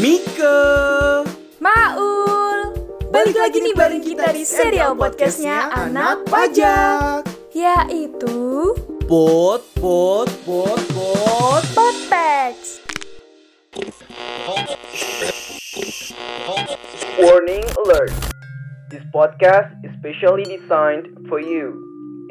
Mika 0.00 1.20
Maul 1.60 2.72
Balik 3.12 3.36
lagi 3.36 3.60
nih 3.60 3.76
bareng 3.76 4.00
kita 4.00 4.32
di 4.32 4.48
serial 4.48 4.96
podcastnya 4.96 5.68
Anak 5.76 6.24
Pajak 6.24 7.28
Yaitu 7.52 8.72
Pot, 9.04 9.60
pot, 9.76 10.24
pot, 10.48 10.80
pot 10.96 11.64
Podpex 11.76 12.80
Warning 17.20 17.68
alert. 17.84 18.16
This 18.88 19.04
podcast 19.12 19.68
is 19.84 19.92
specially 20.00 20.48
designed 20.48 21.12
for 21.28 21.44
you. 21.44 21.76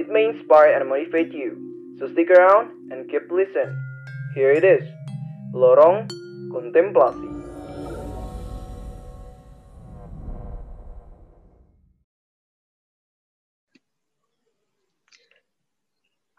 It 0.01 0.09
may 0.09 0.25
inspire 0.25 0.73
and 0.73 0.89
motivate 0.89 1.29
you. 1.29 1.53
So 2.01 2.09
stick 2.17 2.33
around 2.33 2.73
and 2.89 3.05
keep 3.13 3.29
listen. 3.29 3.69
Here 4.33 4.57
it 4.57 4.65
is. 4.65 4.81
Lorong 5.53 6.09
Kontemplasi. 6.49 7.38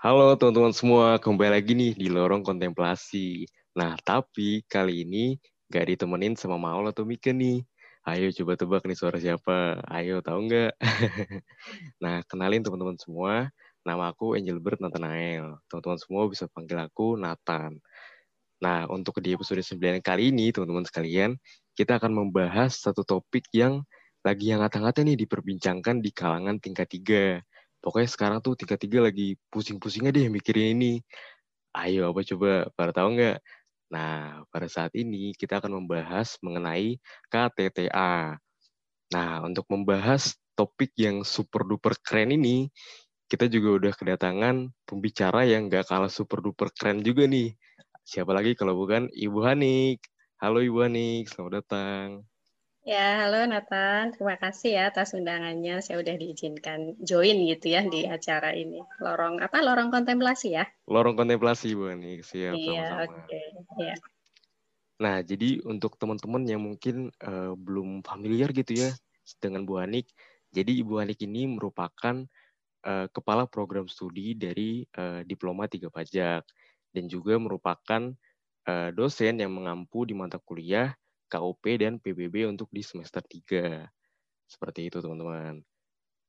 Halo 0.01 0.33
teman-teman 0.33 0.73
semua, 0.73 1.21
kembali 1.21 1.61
lagi 1.61 1.77
nih 1.77 1.93
di 1.93 2.09
Lorong 2.09 2.41
Kontemplasi. 2.41 3.45
Nah, 3.77 4.01
tapi 4.01 4.65
kali 4.65 5.05
ini 5.05 5.37
gak 5.69 5.93
ditemenin 5.93 6.33
sama 6.41 6.57
Maul 6.57 6.89
atau 6.89 7.05
Mika 7.05 7.37
nih. 7.37 7.61
Ayo 8.09 8.33
coba 8.33 8.57
tebak 8.57 8.89
nih 8.89 8.97
suara 8.97 9.21
siapa. 9.21 9.77
Ayo, 9.93 10.25
tahu 10.25 10.49
nggak? 10.49 10.73
nah, 12.01 12.25
kenalin 12.25 12.65
teman-teman 12.65 12.97
semua. 12.97 13.53
Nama 13.85 14.09
aku 14.09 14.41
Angelbert 14.41 14.81
Nathanael. 14.81 15.61
Teman-teman 15.69 16.01
semua 16.01 16.23
bisa 16.33 16.49
panggil 16.49 16.81
aku 16.81 17.21
Nathan. 17.21 17.77
Nah, 18.65 18.89
untuk 18.89 19.21
di 19.21 19.37
episode 19.37 19.61
9 19.61 20.01
kali 20.01 20.33
ini, 20.33 20.49
teman-teman 20.49 20.89
sekalian, 20.89 21.37
kita 21.77 22.01
akan 22.01 22.25
membahas 22.25 22.73
satu 22.73 23.05
topik 23.05 23.53
yang 23.53 23.85
lagi 24.25 24.49
yang 24.49 24.65
hangat-hangatnya 24.65 25.13
nih 25.13 25.29
diperbincangkan 25.29 26.01
di 26.01 26.09
kalangan 26.17 26.57
tingkat 26.57 26.89
3 26.89 27.45
pokoknya 27.81 28.09
sekarang 28.09 28.39
tuh 28.45 28.55
tingkat 28.57 28.79
tiga 28.81 29.01
lagi 29.05 29.37
pusing-pusingnya 29.53 30.13
deh 30.15 30.29
mikirin 30.29 30.77
ini. 30.79 30.93
Ayo, 31.77 32.11
apa 32.11 32.21
coba? 32.27 32.67
Pada 32.77 32.93
tahu 32.95 33.09
nggak? 33.19 33.39
Nah, 33.91 34.47
pada 34.55 34.69
saat 34.71 34.95
ini 34.95 35.35
kita 35.35 35.59
akan 35.59 35.83
membahas 35.83 36.39
mengenai 36.45 36.99
KTTA. 37.27 38.39
Nah, 39.11 39.31
untuk 39.43 39.67
membahas 39.67 40.39
topik 40.55 40.95
yang 40.95 41.27
super 41.27 41.67
duper 41.67 41.99
keren 42.05 42.31
ini, 42.31 42.71
kita 43.31 43.47
juga 43.51 43.83
udah 43.83 43.93
kedatangan 43.95 44.71
pembicara 44.87 45.47
yang 45.47 45.67
nggak 45.67 45.87
kalah 45.91 46.11
super 46.11 46.39
duper 46.43 46.71
keren 46.75 47.03
juga 47.03 47.27
nih. 47.27 47.55
Siapa 48.07 48.31
lagi 48.35 48.55
kalau 48.59 48.75
bukan 48.79 49.11
Ibu 49.11 49.39
Hanik. 49.47 50.03
Halo 50.43 50.63
Ibu 50.63 50.87
Hanik, 50.87 51.31
selamat 51.31 51.53
datang. 51.63 52.30
Ya, 52.81 53.21
halo 53.21 53.45
Nathan. 53.45 54.17
Terima 54.17 54.41
kasih 54.41 54.81
ya 54.81 54.83
atas 54.89 55.13
undangannya. 55.13 55.85
Saya 55.85 56.01
udah 56.01 56.17
diizinkan 56.17 56.97
join 57.05 57.37
gitu 57.45 57.77
ya 57.77 57.85
di 57.85 58.09
acara 58.09 58.57
ini. 58.57 58.81
Lorong 59.05 59.37
apa? 59.45 59.61
Lorong 59.61 59.93
kontemplasi 59.93 60.57
ya? 60.57 60.65
Lorong 60.89 61.13
kontemplasi, 61.13 61.77
Bu 61.77 61.93
Ani. 61.93 62.25
Siap, 62.25 62.57
Iya, 62.57 63.05
oke. 63.05 63.37
sama-sama. 63.37 63.85
Ya. 63.85 63.97
Nah, 64.97 65.17
jadi 65.21 65.61
untuk 65.69 66.01
teman-teman 66.01 66.41
yang 66.49 66.65
mungkin 66.65 67.13
eh, 67.21 67.53
belum 67.53 68.01
familiar 68.01 68.49
gitu 68.57 68.73
ya 68.73 68.91
dengan 69.45 69.69
Bu 69.69 69.77
Hanik, 69.77 70.09
jadi 70.49 70.73
Ibu 70.81 71.05
Hanik 71.05 71.21
ini 71.21 71.53
merupakan 71.53 72.25
eh, 72.89 73.07
kepala 73.13 73.45
program 73.45 73.93
studi 73.93 74.33
dari 74.41 74.89
eh, 74.89 75.21
Diploma 75.29 75.69
Tiga 75.69 75.93
Pajak 75.93 76.49
dan 76.97 77.05
juga 77.13 77.37
merupakan 77.37 78.09
eh, 78.65 78.89
dosen 78.97 79.37
yang 79.37 79.53
mengampu 79.53 80.09
di 80.09 80.17
mata 80.17 80.41
kuliah 80.41 80.97
KUP 81.31 81.65
dan 81.79 82.03
PBB 82.03 82.51
untuk 82.51 82.67
di 82.75 82.83
semester 82.83 83.23
3. 83.23 83.87
Seperti 84.51 84.91
itu, 84.91 84.99
teman-teman. 84.99 85.63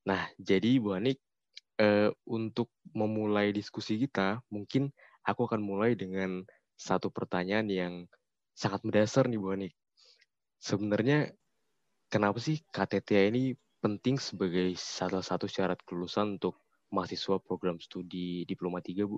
Nah, 0.06 0.30
jadi 0.38 0.78
Bu 0.78 0.94
Hanik, 0.94 1.18
eh, 1.81 2.14
untuk 2.30 2.70
memulai 2.94 3.50
diskusi 3.50 3.98
kita, 3.98 4.46
mungkin 4.53 4.94
aku 5.26 5.50
akan 5.50 5.62
mulai 5.62 5.98
dengan 5.98 6.46
satu 6.78 7.09
pertanyaan 7.09 7.66
yang 7.70 7.94
sangat 8.53 8.86
mendasar 8.86 9.26
nih 9.26 9.42
Bu 9.42 9.58
Hanik. 9.58 9.74
Sebenarnya 10.62 11.34
kenapa 12.14 12.38
sih 12.38 12.62
KTTA 12.70 13.34
ini 13.34 13.58
penting 13.81 14.22
sebagai 14.22 14.78
salah 14.78 15.26
satu 15.26 15.50
syarat 15.50 15.81
kelulusan 15.81 16.38
untuk 16.38 16.62
mahasiswa 16.94 17.42
program 17.42 17.81
studi 17.81 18.46
Diploma 18.46 18.78
3, 18.78 19.09
Bu? 19.09 19.18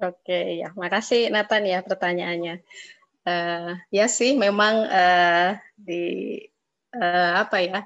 Oke, 0.00 0.58
ya. 0.58 0.72
Makasih 0.72 1.28
Nathan 1.28 1.68
ya 1.68 1.84
pertanyaannya. 1.84 2.64
Eh, 3.22 3.72
ya 3.94 4.06
sih, 4.10 4.34
memang 4.34 4.74
eh, 4.90 5.48
di 5.78 6.02
eh, 6.94 7.32
apa 7.42 7.56
ya? 7.62 7.80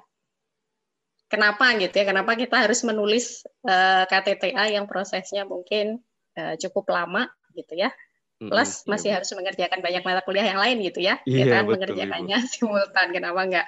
Kenapa 1.26 1.74
gitu 1.76 1.92
ya? 1.92 2.04
Kenapa 2.06 2.38
kita 2.38 2.56
harus 2.64 2.80
menulis 2.86 3.42
eh, 3.66 4.04
KTTA 4.06 4.64
yang 4.70 4.86
prosesnya 4.86 5.42
mungkin 5.44 6.00
eh, 6.38 6.54
cukup 6.62 6.86
lama 6.88 7.26
gitu 7.52 7.74
ya? 7.76 7.90
Plus 8.36 8.84
iya, 8.84 8.90
masih 8.92 9.10
harus 9.16 9.30
mengerjakan 9.32 9.80
banyak 9.82 10.02
mata 10.06 10.20
kuliah 10.22 10.46
yang 10.46 10.60
lain 10.60 10.78
gitu 10.84 11.00
ya 11.02 11.16
Iya, 11.24 11.40
kita 11.40 11.56
betul, 11.64 11.72
mengerjakannya 11.72 12.38
simultan 12.54 13.08
kenapa 13.10 13.40
enggak 13.42 13.66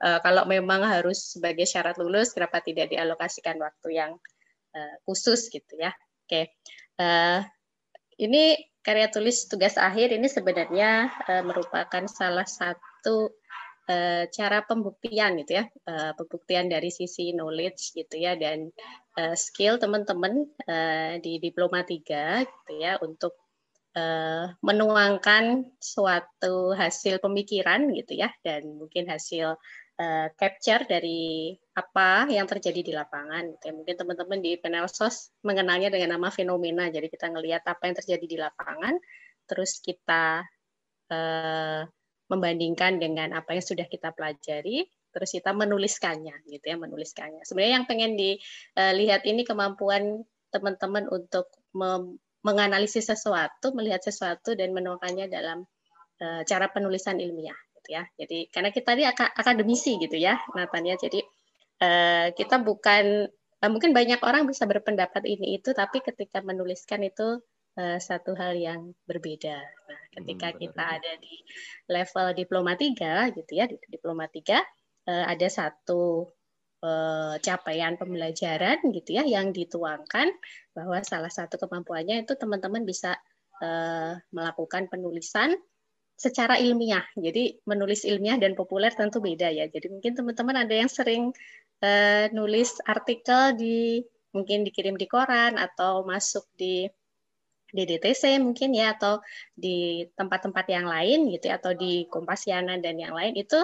Eh, 0.00 0.18
kalau 0.24 0.48
memang 0.48 0.80
harus 0.80 1.36
sebagai 1.36 1.68
syarat 1.68 2.00
lulus 2.00 2.32
kenapa 2.32 2.64
tidak 2.64 2.88
dialokasikan 2.88 3.60
waktu 3.60 4.00
yang 4.00 4.16
eh, 4.72 4.96
khusus 5.04 5.52
gitu 5.52 5.76
ya 5.76 5.92
oke 6.24 6.48
Eh, 7.00 7.40
ini 8.20 8.60
karya 8.80 9.08
tulis 9.12 9.46
tugas 9.46 9.76
akhir 9.76 10.16
ini 10.16 10.28
sebenarnya 10.28 11.10
eh, 11.28 11.44
merupakan 11.44 12.04
salah 12.08 12.48
satu 12.48 13.32
eh, 13.88 14.24
cara 14.32 14.64
pembuktian 14.64 15.36
gitu 15.44 15.60
ya 15.60 15.64
Eh, 15.68 16.12
pembuktian 16.16 16.70
dari 16.70 16.88
sisi 16.88 17.34
knowledge 17.34 17.92
gitu 17.96 18.16
ya 18.16 18.38
dan 18.38 18.70
skill 19.36 19.76
teman-teman 19.76 20.48
di 21.20 21.36
diploma 21.42 21.84
3 21.84 22.46
gitu 22.46 22.72
ya 22.80 22.96
untuk 23.04 23.36
eh, 23.96 24.46
menuangkan 24.62 25.74
suatu 25.82 26.74
hasil 26.74 27.18
pemikiran 27.18 27.90
gitu 27.94 28.14
ya 28.14 28.30
dan 28.46 28.78
mungkin 28.78 29.10
hasil 29.10 29.58
eh, 30.00 30.28
capture 30.34 30.88
dari 30.88 31.52
apa 31.76 32.24
yang 32.32 32.48
terjadi 32.48 32.80
di 32.80 32.92
lapangan 32.96 33.52
gitu 33.56 33.64
ya. 33.68 33.72
Mungkin 33.76 33.94
teman-teman 34.00 34.38
di 34.40 34.56
panel 34.56 34.88
sos 34.88 35.28
mengenalnya 35.44 35.92
dengan 35.92 36.16
nama 36.16 36.32
fenomena. 36.32 36.88
Jadi 36.88 37.12
kita 37.12 37.28
ngelihat 37.28 37.62
apa 37.68 37.82
yang 37.84 37.96
terjadi 38.00 38.24
di 38.26 38.36
lapangan 38.40 38.96
terus 39.44 39.82
kita 39.84 40.46
eh, 41.12 41.82
membandingkan 42.30 43.02
dengan 43.02 43.34
apa 43.34 43.58
yang 43.58 43.64
sudah 43.66 43.86
kita 43.90 44.14
pelajari 44.14 44.86
terus 45.10 45.34
kita 45.34 45.50
menuliskannya 45.50 46.46
gitu 46.46 46.64
ya 46.64 46.78
menuliskannya. 46.78 47.42
Sebenarnya 47.42 47.82
yang 47.82 47.86
pengen 47.90 48.14
dilihat 48.14 49.26
ini 49.26 49.42
kemampuan 49.42 50.22
teman-teman 50.54 51.10
untuk 51.10 51.50
menganalisis 52.46 53.10
sesuatu, 53.10 53.74
melihat 53.74 54.02
sesuatu 54.02 54.54
dan 54.54 54.70
menuangkannya 54.70 55.26
dalam 55.26 55.66
eh, 56.22 56.42
cara 56.46 56.70
penulisan 56.70 57.18
ilmiah 57.18 57.58
gitu 57.80 57.88
ya. 57.96 58.04
Jadi 58.20 58.38
karena 58.52 58.70
kita 58.76 58.90
ini 58.96 59.04
aka- 59.08 59.32
akademisi 59.34 59.96
gitu 59.98 60.16
ya, 60.20 60.36
Nathan 60.56 60.84
ya. 60.86 60.96
Jadi 61.00 61.20
eh, 61.82 62.26
kita 62.38 62.56
bukan 62.62 63.04
eh, 63.62 63.70
mungkin 63.72 63.90
banyak 63.96 64.20
orang 64.24 64.44
bisa 64.50 64.64
berpendapat 64.68 65.22
ini 65.26 65.58
itu, 65.60 65.70
tapi 65.76 65.98
ketika 66.04 66.38
menuliskan 66.44 67.00
itu 67.04 67.40
eh, 67.80 67.98
satu 67.98 68.32
hal 68.38 68.52
yang 68.56 68.92
berbeda. 69.08 69.56
Nah, 69.88 70.00
ketika 70.14 70.48
Hmm, 70.48 70.52
benar, 70.52 70.60
kita 70.60 70.84
benar. 70.90 71.00
ada 71.00 71.12
di 71.24 71.34
level 71.90 72.26
diploma 72.36 72.72
3 72.78 73.28
gitu 73.34 73.52
ya, 73.58 73.64
di 73.70 73.76
diploma 73.88 74.26
3 74.30 74.60
eh, 75.08 75.24
ada 75.32 75.48
satu 75.48 76.28
capaian 77.40 77.94
pembelajaran 78.00 78.80
gitu 78.96 79.10
ya 79.20 79.24
yang 79.26 79.52
dituangkan 79.52 80.32
bahwa 80.72 81.00
salah 81.04 81.28
satu 81.28 81.60
kemampuannya 81.60 82.24
itu 82.24 82.32
teman-teman 82.40 82.82
bisa 82.88 83.16
eh, 83.60 84.16
melakukan 84.32 84.88
penulisan 84.88 85.52
secara 86.20 86.60
ilmiah. 86.60 87.00
Jadi 87.16 87.64
menulis 87.64 88.04
ilmiah 88.04 88.36
dan 88.36 88.52
populer 88.52 88.92
tentu 88.92 89.24
beda 89.24 89.48
ya. 89.48 89.64
Jadi 89.72 89.88
mungkin 89.88 90.12
teman-teman 90.12 90.56
ada 90.68 90.74
yang 90.76 90.90
sering 90.92 91.32
eh, 91.80 92.28
nulis 92.36 92.76
artikel 92.84 93.56
di 93.56 94.04
mungkin 94.36 94.68
dikirim 94.68 95.00
di 95.00 95.08
koran 95.08 95.56
atau 95.56 96.04
masuk 96.04 96.44
di 96.60 96.84
di 97.70 97.82
DTC 97.86 98.36
mungkin 98.42 98.74
ya 98.76 98.92
atau 98.98 99.22
di 99.54 100.04
tempat-tempat 100.12 100.66
yang 100.68 100.86
lain 100.90 101.30
gitu 101.32 101.48
ya 101.48 101.56
atau 101.56 101.72
di 101.72 102.04
Kompasiana 102.10 102.76
dan 102.82 103.00
yang 103.00 103.16
lain 103.16 103.32
itu 103.40 103.56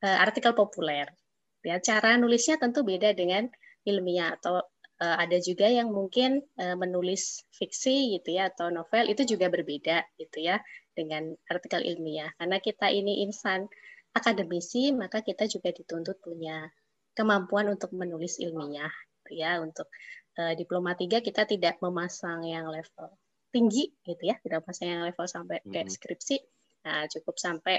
eh, 0.00 0.18
artikel 0.24 0.56
populer. 0.56 1.12
Ya 1.60 1.76
cara 1.84 2.16
nulisnya 2.16 2.56
tentu 2.56 2.88
beda 2.88 3.12
dengan 3.12 3.52
ilmiah 3.84 4.32
atau 4.40 4.64
ada 4.98 5.38
juga 5.38 5.70
yang 5.70 5.94
mungkin 5.94 6.42
eh, 6.58 6.74
menulis 6.74 7.46
fiksi 7.54 8.18
gitu 8.18 8.34
ya 8.34 8.50
atau 8.50 8.66
novel 8.74 9.06
itu 9.06 9.22
juga 9.22 9.46
berbeda 9.46 10.02
gitu 10.18 10.42
ya 10.42 10.58
dengan 10.92 11.30
artikel 11.46 11.86
ilmiah. 11.86 12.34
Karena 12.34 12.58
kita 12.58 12.90
ini 12.90 13.22
insan 13.22 13.70
akademisi, 14.10 14.90
maka 14.90 15.22
kita 15.22 15.46
juga 15.46 15.70
dituntut 15.70 16.18
punya 16.18 16.66
kemampuan 17.14 17.70
untuk 17.70 17.94
menulis 17.94 18.42
ilmiah 18.42 18.90
gitu 19.22 19.38
ya. 19.38 19.62
Untuk 19.62 19.86
eh, 20.34 20.58
diploma 20.58 20.98
3 20.98 21.22
kita 21.22 21.46
tidak 21.46 21.78
memasang 21.78 22.42
yang 22.42 22.66
level 22.66 23.14
tinggi 23.54 23.94
gitu 24.02 24.22
ya, 24.26 24.36
tidak 24.42 24.66
memasang 24.66 24.88
yang 24.90 25.02
level 25.06 25.26
sampai 25.30 25.62
kayak 25.62 25.88
skripsi. 25.94 26.42
Nah, 26.84 27.06
cukup 27.06 27.38
sampai 27.38 27.78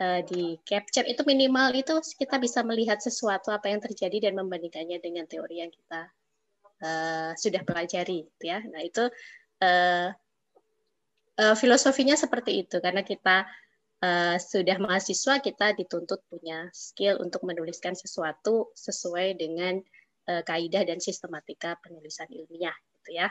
uh, 0.00 0.20
di 0.26 0.58
capture 0.64 1.06
itu 1.06 1.22
minimal 1.22 1.70
itu 1.76 1.94
kita 2.18 2.40
bisa 2.40 2.64
melihat 2.66 2.98
sesuatu 2.98 3.52
apa 3.54 3.70
yang 3.70 3.78
terjadi 3.78 4.30
dan 4.30 4.32
membandingkannya 4.36 4.98
dengan 4.98 5.28
teori 5.28 5.62
yang 5.62 5.70
kita 5.70 6.10
uh, 6.82 7.32
sudah 7.36 7.62
pelajari 7.64 8.26
gitu 8.26 8.44
ya. 8.44 8.60
Nah 8.64 8.82
itu 8.84 9.04
uh, 9.62 10.08
uh, 11.40 11.56
filosofinya 11.56 12.16
seperti 12.16 12.66
itu. 12.66 12.80
Karena 12.80 13.00
kita 13.04 13.46
uh, 14.04 14.36
sudah 14.36 14.76
mahasiswa 14.80 15.40
kita 15.40 15.76
dituntut 15.76 16.24
punya 16.28 16.68
skill 16.72 17.20
untuk 17.20 17.44
menuliskan 17.44 17.96
sesuatu 17.96 18.72
sesuai 18.76 19.36
dengan 19.36 19.80
uh, 20.28 20.42
kaidah 20.44 20.84
dan 20.84 20.98
sistematika 20.98 21.76
penulisan 21.80 22.28
ilmiah 22.32 22.74
gitu 23.00 23.10
ya. 23.16 23.28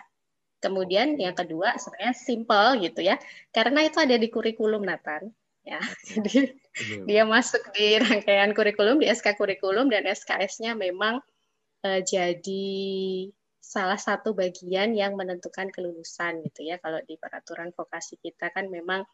Kemudian 0.60 1.16
yang 1.16 1.40
kedua 1.40 1.80
sebenarnya 1.80 2.16
simple 2.20 2.84
gitu 2.84 3.00
ya, 3.00 3.16
karena 3.56 3.88
itu 3.88 3.96
ada 3.96 4.20
di 4.20 4.28
kurikulum 4.28 4.84
Nathan 4.84 5.32
ya. 5.64 5.80
Jadi 6.12 6.52
dia 7.08 7.24
masuk 7.24 7.64
di 7.72 7.96
rangkaian 7.96 8.52
kurikulum 8.52 9.00
di 9.00 9.08
SK 9.08 9.40
kurikulum 9.40 9.88
dan 9.88 10.04
SKS-nya 10.04 10.76
memang 10.76 11.24
uh, 11.84 12.02
jadi 12.04 12.68
salah 13.70 14.02
satu 14.02 14.34
bagian 14.34 14.98
yang 14.98 15.14
menentukan 15.14 15.70
kelulusan 15.70 16.42
gitu 16.42 16.66
ya. 16.66 16.82
Kalau 16.82 16.98
di 17.06 17.22
peraturan 17.22 17.70
vokasi 17.70 18.18
kita 18.18 18.50
kan 18.50 18.66
memang 18.74 19.06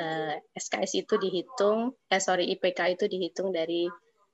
eh, 0.00 0.40
SKS 0.56 1.04
itu 1.04 1.20
dihitung, 1.20 1.92
eh 2.08 2.22
sorry 2.22 2.48
IPK 2.56 2.96
itu 2.96 3.04
dihitung 3.04 3.52
dari 3.52 3.84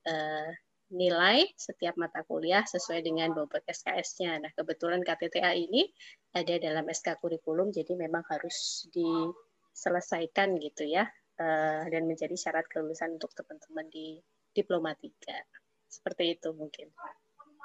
uh, 0.07 0.51
nilai 0.95 1.49
setiap 1.59 1.99
mata 1.99 2.23
kuliah 2.23 2.63
sesuai 2.63 3.03
dengan 3.03 3.35
bobot 3.35 3.65
SKS-nya. 3.67 4.39
Nah, 4.39 4.53
kebetulan 4.55 5.03
KTTA 5.03 5.57
ini 5.57 5.89
ada 6.37 6.55
dalam 6.61 6.87
SK 6.87 7.19
kurikulum, 7.19 7.75
jadi 7.75 7.99
memang 7.99 8.23
harus 8.31 8.87
diselesaikan 8.95 10.55
gitu 10.63 10.87
ya, 10.87 11.09
eh, 11.41 11.83
dan 11.89 12.03
menjadi 12.07 12.37
syarat 12.39 12.69
kelulusan 12.71 13.17
untuk 13.17 13.33
teman-teman 13.33 13.91
di 13.91 14.23
diploma 14.55 14.95
3. 14.95 15.43
Seperti 15.91 16.39
itu 16.39 16.55
mungkin. 16.55 16.95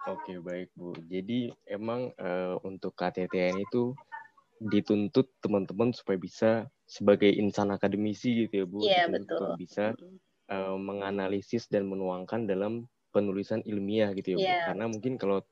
Oke, 0.07 0.39
baik 0.39 0.69
Bu. 0.77 0.95
Jadi 1.11 1.51
emang 1.67 2.15
uh, 2.15 2.55
untuk 2.63 2.95
KTTA 2.95 3.51
ini 3.51 3.67
tuh 3.67 3.91
dituntut 4.59 5.31
teman-teman 5.39 5.95
supaya 5.95 6.19
bisa 6.19 6.67
sebagai 6.83 7.31
insan 7.31 7.71
akademisi 7.71 8.47
gitu 8.47 8.53
ya 8.53 8.65
Bu. 8.67 8.79
Iya, 8.83 9.03
betul. 9.11 9.55
Bisa 9.59 9.95
uh, 10.51 10.77
menganalisis 10.79 11.67
dan 11.67 11.87
menuangkan 11.87 12.47
dalam 12.47 12.87
penulisan 13.11 13.59
ilmiah 13.67 14.11
gitu 14.15 14.35
ya 14.35 14.37
Bu. 14.37 14.45
Yeah. 14.45 14.63
Karena 14.71 14.85
mungkin 14.87 15.13
kalau 15.19 15.43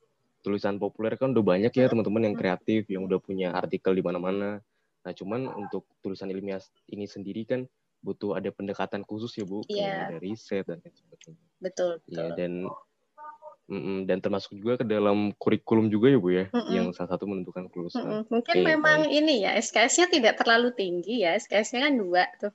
tulisan 0.46 0.80
populer 0.80 1.20
kan 1.20 1.36
udah 1.36 1.44
banyak 1.44 1.74
ya 1.74 1.86
teman-teman 1.92 2.32
yang 2.32 2.36
kreatif 2.38 2.88
yang 2.88 3.04
udah 3.04 3.20
punya 3.20 3.52
artikel 3.52 3.92
di 3.92 4.04
mana-mana. 4.06 4.64
Nah, 5.04 5.14
cuman 5.16 5.48
untuk 5.56 5.88
tulisan 6.04 6.32
ilmiah 6.32 6.60
ini 6.92 7.08
sendiri 7.08 7.48
kan 7.48 7.64
butuh 8.04 8.38
ada 8.38 8.54
pendekatan 8.54 9.02
khusus 9.04 9.34
ya 9.36 9.46
Bu, 9.48 9.64
yeah. 9.68 10.08
ada 10.08 10.18
riset 10.22 10.64
dan 10.68 10.80
lain 10.84 10.94
sebagainya. 10.94 11.46
Betul, 11.60 11.92
betul. 12.06 12.14
Ya, 12.14 12.26
dan 12.38 12.52
mm, 13.68 14.00
dan 14.08 14.18
termasuk 14.24 14.56
juga 14.58 14.82
ke 14.82 14.86
dalam 14.88 15.36
kurikulum 15.38 15.92
juga 15.92 16.08
ya 16.12 16.20
Bu 16.20 16.30
ya, 16.32 16.46
mm 16.50 16.56
-mm. 16.56 16.74
yang 16.74 16.88
salah 16.96 17.16
satu 17.16 17.28
menentukan 17.28 17.68
kelulusan. 17.72 18.04
Mm 18.04 18.12
-mm. 18.12 18.24
Mungkin 18.32 18.56
okay, 18.56 18.66
memang 18.66 19.00
baik. 19.08 19.18
ini 19.20 19.36
ya, 19.44 19.52
SKS-nya 19.60 20.08
tidak 20.12 20.34
terlalu 20.40 20.72
tinggi 20.74 21.24
ya, 21.24 21.36
SKS-nya 21.36 21.88
kan 21.88 21.94
dua 21.96 22.24
tuh. 22.40 22.54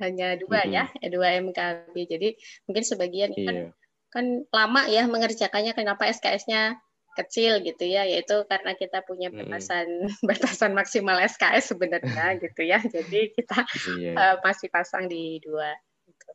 Hanya 0.00 0.34
dua 0.40 0.64
mm 0.64 0.68
-hmm. 0.70 0.76
ya, 0.76 1.08
dua 1.12 1.28
MKB. 1.38 1.94
Jadi 2.08 2.28
mungkin 2.66 2.84
sebagian 2.84 3.30
yeah. 3.36 3.46
kan 3.46 3.56
iya 3.56 3.70
kan 4.10 4.42
lama 4.50 4.90
ya 4.90 5.06
mengerjakannya 5.06 5.72
kenapa 5.72 6.10
SKS-nya 6.10 6.82
kecil 7.14 7.62
gitu 7.62 7.86
ya 7.86 8.06
yaitu 8.06 8.42
karena 8.46 8.74
kita 8.74 9.02
punya 9.02 9.30
batasan 9.30 9.86
hmm. 10.06 10.14
batasan 10.30 10.74
maksimal 10.74 11.18
SKS 11.18 11.74
sebenarnya 11.74 12.34
gitu 12.42 12.62
ya 12.66 12.82
jadi 12.82 13.34
kita 13.34 13.66
yeah. 13.98 14.14
uh, 14.14 14.36
masih 14.42 14.70
pasang 14.70 15.06
di 15.06 15.38
dua 15.42 15.74
gitu. 16.06 16.30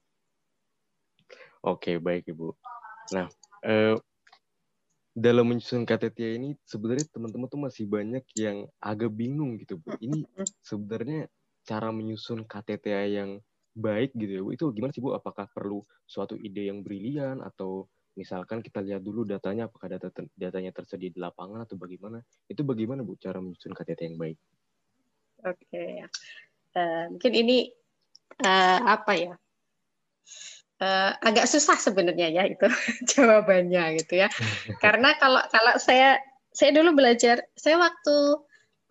Oke 1.64 2.00
baik 2.00 2.32
ibu 2.32 2.56
nah 3.14 3.30
uh, 3.66 3.98
dalam 5.16 5.48
menyusun 5.48 5.88
KTT 5.88 6.38
ini 6.38 6.60
sebenarnya 6.68 7.08
teman-teman 7.10 7.48
tuh 7.48 7.62
masih 7.62 7.88
banyak 7.88 8.24
yang 8.36 8.68
agak 8.84 9.16
bingung 9.16 9.56
gitu 9.56 9.80
bu 9.80 9.96
ini 10.04 10.28
sebenarnya 10.60 11.32
cara 11.66 11.90
menyusun 11.90 12.46
KTTA 12.46 13.10
yang 13.10 13.42
baik 13.76 14.16
gitu 14.16 14.32
ya 14.32 14.42
Bu. 14.42 14.50
Itu 14.56 14.72
gimana 14.72 14.96
sih 14.96 15.04
Bu? 15.04 15.12
Apakah 15.12 15.52
perlu 15.52 15.84
suatu 16.08 16.40
ide 16.40 16.72
yang 16.72 16.86
brilian 16.86 17.44
atau 17.44 17.90
misalkan 18.16 18.64
kita 18.64 18.80
lihat 18.80 19.04
dulu 19.04 19.28
datanya 19.28 19.68
apakah 19.68 19.92
data 19.92 20.08
datanya 20.40 20.72
tersedia 20.72 21.12
di 21.12 21.20
lapangan 21.20 21.68
atau 21.68 21.76
bagaimana? 21.76 22.24
Itu 22.48 22.64
bagaimana 22.64 23.04
Bu 23.04 23.20
cara 23.20 23.44
menyusun 23.44 23.76
KTT 23.76 24.00
yang 24.08 24.18
baik? 24.18 24.38
Oke. 25.44 25.60
Okay. 25.68 25.92
Uh, 26.76 26.80
eh, 26.80 27.04
mungkin 27.12 27.34
ini 27.36 27.58
uh, 28.46 28.80
apa 28.88 29.14
ya? 29.20 29.34
Uh, 30.75 31.16
agak 31.24 31.48
susah 31.48 31.80
sebenarnya 31.80 32.36
ya 32.36 32.44
itu 32.51 32.68
jawabannya 33.16 33.95
gitu 34.04 34.19
ya. 34.19 34.27
Karena 34.83 35.16
kalau 35.16 35.39
kalau 35.48 35.80
saya 35.80 36.19
saya 36.51 36.72
dulu 36.75 36.95
belajar, 36.95 37.48
saya 37.56 37.80
waktu 37.80 38.16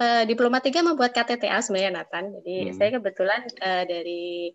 uh, 0.00 0.22
diploma 0.24 0.60
3 0.60 0.80
membuat 0.80 1.12
KTTA 1.12 1.60
sebenarnya 1.60 2.00
Nathan. 2.00 2.32
Jadi 2.40 2.56
hmm. 2.68 2.74
saya 2.76 2.90
kebetulan 3.00 3.40
uh, 3.60 3.84
dari 3.84 4.52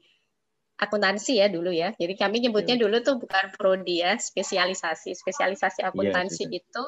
akuntansi 0.80 1.44
ya 1.44 1.52
dulu 1.52 1.76
ya. 1.76 1.92
Jadi 1.92 2.16
kami 2.16 2.40
nyebutnya 2.40 2.80
yeah. 2.80 2.84
dulu 2.88 2.98
tuh 3.04 3.16
bukan 3.20 3.46
prodi 3.52 4.00
ya, 4.00 4.16
spesialisasi. 4.16 5.12
Spesialisasi 5.12 5.84
iya, 5.84 5.92
akuntansi 5.92 6.48
yeah, 6.48 6.60
itu 6.64 6.86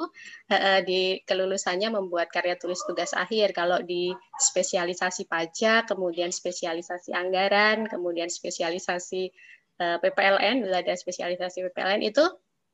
uh, 0.47 0.79
di 0.87 1.19
kelulusannya 1.27 1.91
membuat 1.91 2.31
karya 2.31 2.55
tulis 2.55 2.79
tugas 2.87 3.11
akhir. 3.11 3.51
Kalau 3.51 3.83
di 3.83 4.15
spesialisasi 4.39 5.27
pajak, 5.27 5.91
kemudian 5.91 6.31
spesialisasi 6.31 7.11
anggaran, 7.11 7.91
kemudian 7.91 8.31
spesialisasi 8.31 9.35
PPLN, 9.99 10.67
bila 10.67 10.83
ada 10.83 10.93
spesialisasi 10.93 11.65
PPLN 11.71 12.01
itu 12.05 12.23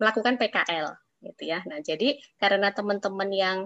melakukan 0.01 0.35
PKL 0.35 0.87
gitu 1.23 1.43
ya. 1.49 1.63
Nah, 1.65 1.81
jadi 1.81 2.19
karena 2.37 2.69
teman-teman 2.75 3.29
yang 3.33 3.57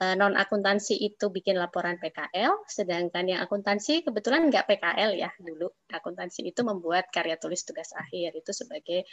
Eh, 0.00 0.16
non 0.16 0.32
akuntansi 0.32 0.96
itu 0.96 1.28
bikin 1.28 1.60
laporan 1.60 2.00
PKL, 2.00 2.64
sedangkan 2.64 3.36
yang 3.36 3.44
akuntansi 3.44 4.00
kebetulan 4.00 4.48
nggak 4.48 4.64
PKL 4.64 5.12
ya 5.12 5.28
dulu. 5.36 5.68
Akuntansi 5.92 6.40
itu 6.48 6.64
membuat 6.64 7.12
karya 7.12 7.36
tulis 7.36 7.60
tugas 7.68 7.92
akhir 7.92 8.32
itu 8.32 8.48
sebagai 8.56 9.04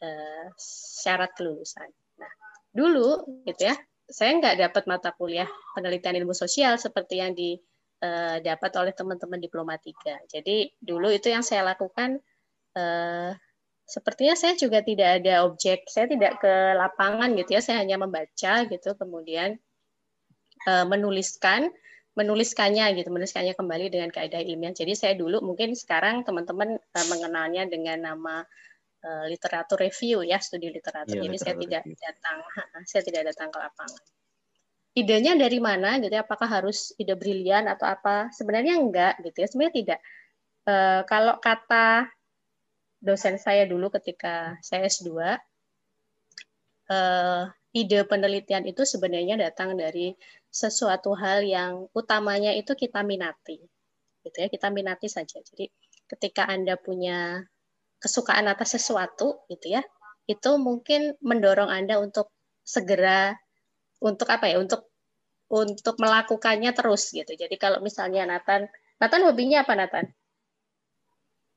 uh, 0.00 0.48
syarat 1.04 1.36
kelulusan. 1.36 1.84
Nah, 2.16 2.32
dulu 2.72 3.20
gitu 3.44 3.68
ya, 3.68 3.76
saya 4.08 4.32
nggak 4.40 4.56
dapat 4.64 4.84
mata 4.88 5.12
kuliah 5.12 5.48
penelitian 5.76 6.24
ilmu 6.24 6.32
sosial 6.32 6.80
seperti 6.80 7.20
yang 7.20 7.36
didapat 7.36 8.72
oleh 8.80 8.96
teman-teman 8.96 9.44
diploma 9.44 9.76
3. 9.76 10.24
Jadi 10.24 10.72
dulu 10.80 11.12
itu 11.12 11.28
yang 11.28 11.44
saya 11.44 11.68
lakukan 11.68 12.16
uh, 12.76 13.30
sepertinya 13.90 14.38
saya 14.38 14.54
juga 14.54 14.84
tidak 14.86 15.22
ada 15.22 15.42
objek, 15.42 15.90
saya 15.90 16.06
tidak 16.06 16.38
ke 16.38 16.54
lapangan 16.78 17.34
gitu 17.34 17.58
ya, 17.58 17.60
saya 17.62 17.82
hanya 17.82 17.98
membaca 17.98 18.66
gitu, 18.70 18.94
kemudian 18.94 19.58
uh, 20.70 20.86
menuliskan 20.86 21.70
menuliskannya 22.18 22.90
gitu, 22.98 23.08
menuliskannya 23.08 23.54
kembali 23.54 23.86
dengan 23.88 24.10
kaidah 24.10 24.42
ilmiah. 24.42 24.74
Jadi 24.74 24.92
saya 24.98 25.14
dulu 25.14 25.40
mungkin 25.40 25.72
sekarang 25.78 26.26
teman-teman 26.26 26.76
uh, 26.76 27.06
mengenalnya 27.06 27.70
dengan 27.70 28.02
nama 28.02 28.42
uh, 29.06 29.24
literatur 29.30 29.80
review 29.80 30.26
ya, 30.26 30.42
studi 30.42 30.68
literatur. 30.68 31.16
Ya, 31.16 31.26
Jadi 31.26 31.38
saya 31.38 31.54
tidak 31.56 31.82
review. 31.86 32.02
datang, 32.02 32.36
saya 32.84 33.02
tidak 33.06 33.22
datang 33.32 33.48
ke 33.54 33.58
lapangan. 33.58 34.02
Idenya 34.90 35.38
dari 35.38 35.62
mana 35.62 36.02
gitu 36.02 36.10
ya? 36.10 36.26
Apakah 36.26 36.50
harus 36.50 36.90
ide 36.98 37.14
brilian 37.14 37.70
atau 37.70 37.86
apa? 37.86 38.26
Sebenarnya 38.34 38.74
enggak 38.74 39.22
gitu 39.22 39.46
ya. 39.46 39.46
Sebenarnya 39.46 39.74
tidak. 39.78 39.98
Uh, 40.66 41.00
kalau 41.06 41.38
kata 41.38 42.10
dosen 43.00 43.40
saya 43.40 43.64
dulu 43.64 43.88
ketika 43.88 44.60
saya 44.60 44.86
S2, 44.86 45.08
uh, 46.92 47.44
ide 47.72 48.00
penelitian 48.04 48.68
itu 48.68 48.84
sebenarnya 48.84 49.40
datang 49.40 49.74
dari 49.74 50.12
sesuatu 50.50 51.16
hal 51.16 51.46
yang 51.46 51.88
utamanya 51.96 52.52
itu 52.52 52.76
kita 52.76 53.00
minati. 53.00 53.58
Gitu 54.20 54.36
ya, 54.36 54.48
kita 54.52 54.68
minati 54.68 55.08
saja. 55.08 55.40
Jadi 55.40 55.70
ketika 56.10 56.44
Anda 56.44 56.76
punya 56.76 57.40
kesukaan 58.02 58.50
atas 58.50 58.76
sesuatu 58.76 59.46
gitu 59.48 59.80
ya, 59.80 59.82
itu 60.28 60.50
mungkin 60.60 61.16
mendorong 61.24 61.72
Anda 61.72 62.02
untuk 62.02 62.28
segera 62.66 63.32
untuk 64.02 64.28
apa 64.28 64.50
ya? 64.50 64.60
Untuk 64.60 64.90
untuk 65.50 65.98
melakukannya 65.98 66.70
terus 66.70 67.10
gitu. 67.10 67.32
Jadi 67.34 67.58
kalau 67.58 67.82
misalnya 67.82 68.22
Nathan, 68.22 68.70
Nathan 69.02 69.26
hobinya 69.26 69.66
apa 69.66 69.74
Nathan? 69.74 70.06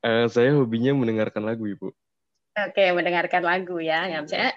Uh, 0.03 0.27
saya 0.27 0.51
hobinya 0.51 0.91
mendengarkan 0.91 1.47
lagu, 1.47 1.63
Ibu. 1.63 1.87
Oke, 2.53 2.85
mendengarkan 2.91 3.41
lagu 3.41 3.79
ya. 3.79 4.05
Yang 4.11 4.21
misalnya 4.27 4.51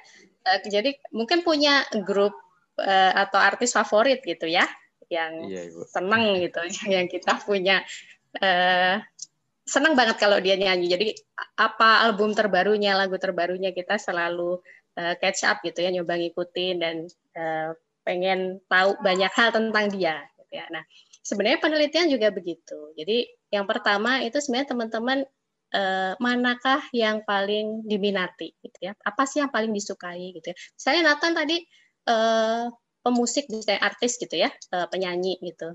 uh, 0.46 0.58
jadi 0.66 0.90
mungkin 1.14 1.46
punya 1.46 1.86
grup 2.02 2.34
uh, 2.80 3.12
atau 3.14 3.38
artis 3.40 3.72
favorit 3.72 4.20
gitu 4.22 4.46
ya 4.46 4.64
yang 5.08 5.46
iya, 5.46 5.70
Ibu. 5.70 5.86
seneng 5.86 6.24
gitu 6.44 6.60
yang 6.94 7.06
kita 7.10 7.40
punya 7.42 7.82
uh, 8.40 9.00
seneng 9.66 9.98
banget 9.98 10.16
kalau 10.22 10.38
dia 10.38 10.54
nyanyi 10.54 10.86
jadi 10.86 11.08
apa 11.58 12.06
album 12.06 12.30
terbarunya 12.38 12.94
lagu 12.94 13.18
terbarunya 13.18 13.74
kita 13.74 13.98
selalu 13.98 14.62
uh, 14.94 15.14
catch 15.18 15.42
up 15.42 15.58
gitu 15.66 15.82
ya 15.82 15.90
nyoba 15.90 16.14
ngikutin 16.14 16.74
dan 16.78 16.96
uh, 17.34 17.74
pengen 18.06 18.62
tahu 18.70 18.94
banyak 19.02 19.32
hal 19.34 19.50
tentang 19.50 19.90
dia 19.90 20.22
gitu 20.38 20.62
ya 20.62 20.70
nah 20.70 20.86
sebenarnya 21.26 21.58
penelitian 21.58 22.06
juga 22.06 22.30
begitu 22.30 22.94
jadi 22.94 23.26
yang 23.50 23.66
pertama 23.66 24.22
itu 24.22 24.38
sebenarnya 24.38 24.70
teman-teman 24.70 25.18
eh, 25.75 26.14
manakah 26.23 26.82
yang 26.94 27.23
paling 27.26 27.87
diminati 27.87 28.54
gitu 28.62 28.78
ya? 28.90 28.92
Apa 29.02 29.26
sih 29.26 29.42
yang 29.42 29.50
paling 29.50 29.73
disukai 29.75 30.35
gitu 30.37 30.46
ya? 30.52 30.56
Saya 30.78 31.02
Nathan 31.06 31.32
tadi 31.35 31.56
eh, 32.06 32.64
pemusik 33.04 33.46
misalnya 33.50 33.82
artis 33.87 34.18
gitu 34.18 34.35
ya 34.35 34.50
eh, 34.50 34.87
penyanyi 34.90 35.38
gitu. 35.42 35.75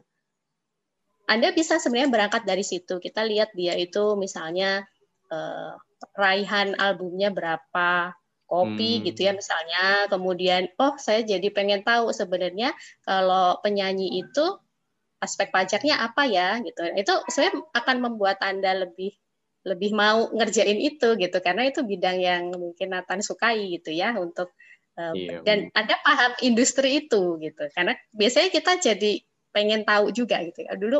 Anda 1.32 1.56
bisa 1.56 1.80
sebenarnya 1.80 2.12
berangkat 2.12 2.44
dari 2.44 2.64
situ. 2.66 3.00
Kita 3.00 3.24
lihat 3.24 3.56
dia 3.56 3.74
itu 3.80 4.20
misalnya 4.20 4.84
eh, 5.32 5.72
raihan 6.18 6.76
albumnya 6.76 7.30
berapa 7.32 8.12
kopi 8.52 9.00
Hmm. 9.00 9.04
gitu 9.08 9.20
ya 9.28 9.34
misalnya. 9.36 10.12
Kemudian 10.12 10.68
oh 10.82 11.00
saya 11.00 11.24
jadi 11.24 11.48
pengen 11.56 11.82
tahu 11.88 12.12
sebenarnya 12.12 12.76
kalau 13.08 13.60
penyanyi 13.64 14.20
itu 14.28 14.46
aspek 15.24 15.54
pajaknya 15.56 16.02
apa 16.04 16.28
ya 16.28 16.60
gitu. 16.66 16.82
Itu 16.98 17.14
saya 17.32 17.54
akan 17.80 17.98
membuat 18.04 18.42
anda 18.44 18.74
lebih 18.84 19.16
lebih 19.62 19.94
mau 19.94 20.30
ngerjain 20.34 20.78
itu 20.78 21.18
gitu. 21.18 21.38
Karena 21.42 21.70
itu 21.70 21.86
bidang 21.86 22.18
yang 22.18 22.44
mungkin 22.56 22.94
Nathan 22.94 23.22
sukai 23.22 23.78
gitu 23.78 23.94
ya 23.94 24.18
untuk 24.18 24.54
Iya, 25.00 25.42
dan 25.42 25.72
anda 25.74 25.96
paham 26.04 26.36
industri 26.46 27.08
itu 27.08 27.40
gitu. 27.42 27.64
Karena 27.74 27.96
biasanya 28.14 28.50
kita 28.54 28.72
jadi 28.78 29.24
pengen 29.52 29.84
tahu 29.84 30.12
juga 30.16 30.44
gitu 30.44 30.68
ya. 30.68 30.76
Dulu 30.76 31.00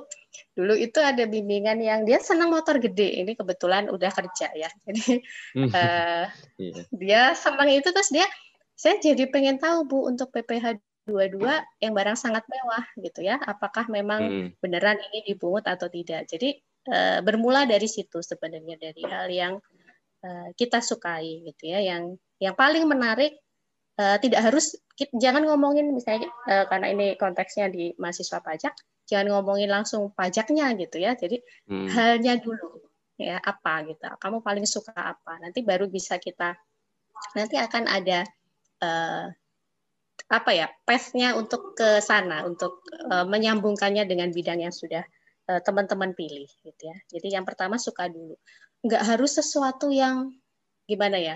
dulu 0.58 0.74
itu 0.76 1.00
ada 1.00 1.24
bimbingan 1.28 1.78
yang 1.80 2.02
dia 2.08 2.18
senang 2.24 2.50
motor 2.50 2.80
gede. 2.80 3.22
Ini 3.22 3.36
kebetulan 3.36 3.92
udah 3.92 4.12
kerja 4.12 4.48
ya. 4.56 4.70
Jadi 4.88 5.22
eh, 5.56 6.26
Iya. 6.58 6.82
dia 6.92 7.22
senang 7.36 7.70
itu. 7.72 7.92
Terus 7.92 8.10
dia 8.12 8.28
saya 8.74 8.98
jadi 8.98 9.30
pengen 9.30 9.62
tahu 9.62 9.86
Bu 9.86 10.10
untuk 10.10 10.34
PPH 10.34 10.82
22 11.06 11.44
yang 11.84 11.94
barang 11.94 12.18
sangat 12.18 12.48
mewah 12.50 12.86
gitu 12.98 13.22
ya. 13.22 13.38
Apakah 13.38 13.86
memang 13.92 14.22
Hmm. 14.22 14.48
beneran 14.64 14.98
ini 15.12 15.36
dipungut 15.36 15.68
atau 15.68 15.86
tidak? 15.92 16.26
Jadi 16.26 16.58
eh, 16.90 17.20
bermula 17.22 17.70
dari 17.70 17.86
situ 17.86 18.24
sebenarnya 18.24 18.78
dari 18.82 19.04
hal 19.06 19.28
yang 19.30 19.54
eh, 20.26 20.50
kita 20.58 20.82
sukai 20.82 21.46
gitu 21.46 21.70
ya. 21.70 21.80
Yang 21.82 22.18
yang 22.42 22.56
paling 22.58 22.86
menarik 22.90 23.38
eh, 24.00 24.18
tidak 24.22 24.50
harus 24.50 24.78
kit- 24.98 25.14
jangan 25.18 25.46
ngomongin 25.46 25.94
misalnya 25.94 26.30
eh, 26.50 26.66
karena 26.66 26.88
ini 26.90 27.14
konteksnya 27.20 27.70
di 27.70 27.94
mahasiswa 27.98 28.42
pajak 28.42 28.74
jangan 29.06 29.28
ngomongin 29.38 29.68
langsung 29.68 30.10
pajaknya 30.16 30.72
gitu 30.80 30.98
ya. 31.02 31.14
Jadi 31.14 31.42
Hmm. 31.68 31.90
halnya 31.92 32.40
dulu 32.40 32.82
ya 33.20 33.38
apa 33.38 33.86
gitu. 33.86 34.02
Kamu 34.18 34.42
paling 34.42 34.66
suka 34.66 34.96
apa? 34.96 35.38
Nanti 35.44 35.62
baru 35.62 35.86
bisa 35.92 36.18
kita 36.18 36.58
nanti 37.38 37.56
akan 37.60 37.86
ada 37.86 38.26
eh, 38.82 39.26
apa 40.32 40.52
ya 40.56 40.72
path-nya 40.88 41.36
untuk 41.36 41.76
ke 41.76 42.00
sana 42.00 42.48
untuk 42.48 42.82
eh, 42.90 43.26
menyambungkannya 43.28 44.08
dengan 44.08 44.32
bidang 44.32 44.64
yang 44.64 44.74
sudah 44.74 45.04
teman-teman 45.60 46.16
pilih 46.16 46.48
gitu 46.64 46.82
ya. 46.88 46.98
Jadi 47.12 47.28
yang 47.36 47.44
pertama 47.44 47.76
suka 47.76 48.08
dulu. 48.08 48.40
Nggak 48.88 49.04
harus 49.04 49.36
sesuatu 49.36 49.92
yang 49.92 50.32
gimana 50.88 51.20
ya 51.20 51.36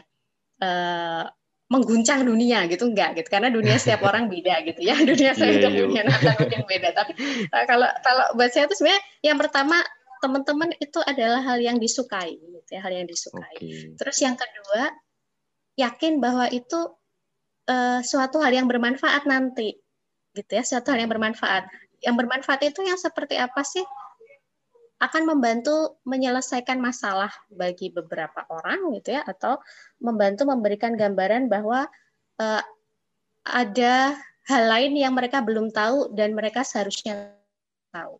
eh, 0.63 1.23
mengguncang 1.65 2.21
dunia 2.23 2.69
gitu 2.71 2.87
enggak 2.87 3.19
gitu. 3.19 3.27
Karena 3.27 3.51
dunia 3.51 3.75
setiap 3.75 4.05
orang 4.09 4.31
beda 4.31 4.63
gitu 4.63 4.81
ya. 4.85 4.95
Dunia 5.09 5.35
saya 5.35 5.59
iya. 5.59 5.67
dunia 5.67 6.01
Nathan 6.05 6.35
mungkin 6.39 6.63
beda. 6.63 6.89
Tapi 6.95 7.11
eh, 7.49 7.65
kalau 7.67 7.89
kalau 8.05 8.25
buat 8.37 8.51
saya 8.53 8.69
itu 8.69 8.75
sebenarnya 8.79 9.03
yang 9.25 9.37
pertama 9.41 9.77
teman-teman 10.23 10.71
itu 10.81 10.99
adalah 11.03 11.43
hal 11.43 11.59
yang 11.61 11.77
disukai 11.77 12.39
gitu 12.39 12.69
ya 12.71 12.81
hal 12.81 12.93
yang 12.93 13.05
disukai. 13.05 13.61
Oke. 13.61 13.93
terus 13.99 14.17
yang 14.25 14.33
kedua 14.33 14.89
yakin 15.75 16.23
bahwa 16.23 16.49
itu 16.49 16.79
eh, 17.69 18.01
suatu 18.01 18.41
hal 18.41 18.55
yang 18.55 18.65
bermanfaat 18.65 19.27
nanti 19.27 19.75
gitu 20.35 20.51
ya 20.51 20.63
suatu 20.65 20.91
hal 20.93 21.03
yang 21.03 21.11
bermanfaat. 21.11 21.69
Yang 22.03 22.15
bermanfaat 22.21 22.61
itu 22.67 22.83
yang 22.85 22.99
seperti 22.99 23.39
apa 23.39 23.63
sih 23.63 23.83
akan 24.95 25.27
membantu 25.27 25.99
menyelesaikan 26.07 26.79
masalah 26.79 27.27
bagi 27.51 27.91
beberapa 27.91 28.47
orang 28.47 28.95
gitu 28.95 29.19
ya 29.19 29.27
atau 29.27 29.59
membantu 29.99 30.47
memberikan 30.47 30.95
gambaran 30.95 31.51
bahwa 31.51 31.87
eh, 32.39 32.63
ada 33.45 34.15
hal 34.47 34.63
lain 34.71 34.95
yang 34.95 35.13
mereka 35.13 35.43
belum 35.43 35.69
tahu 35.75 36.15
dan 36.15 36.31
mereka 36.31 36.63
seharusnya 36.63 37.35
tahu 37.91 38.17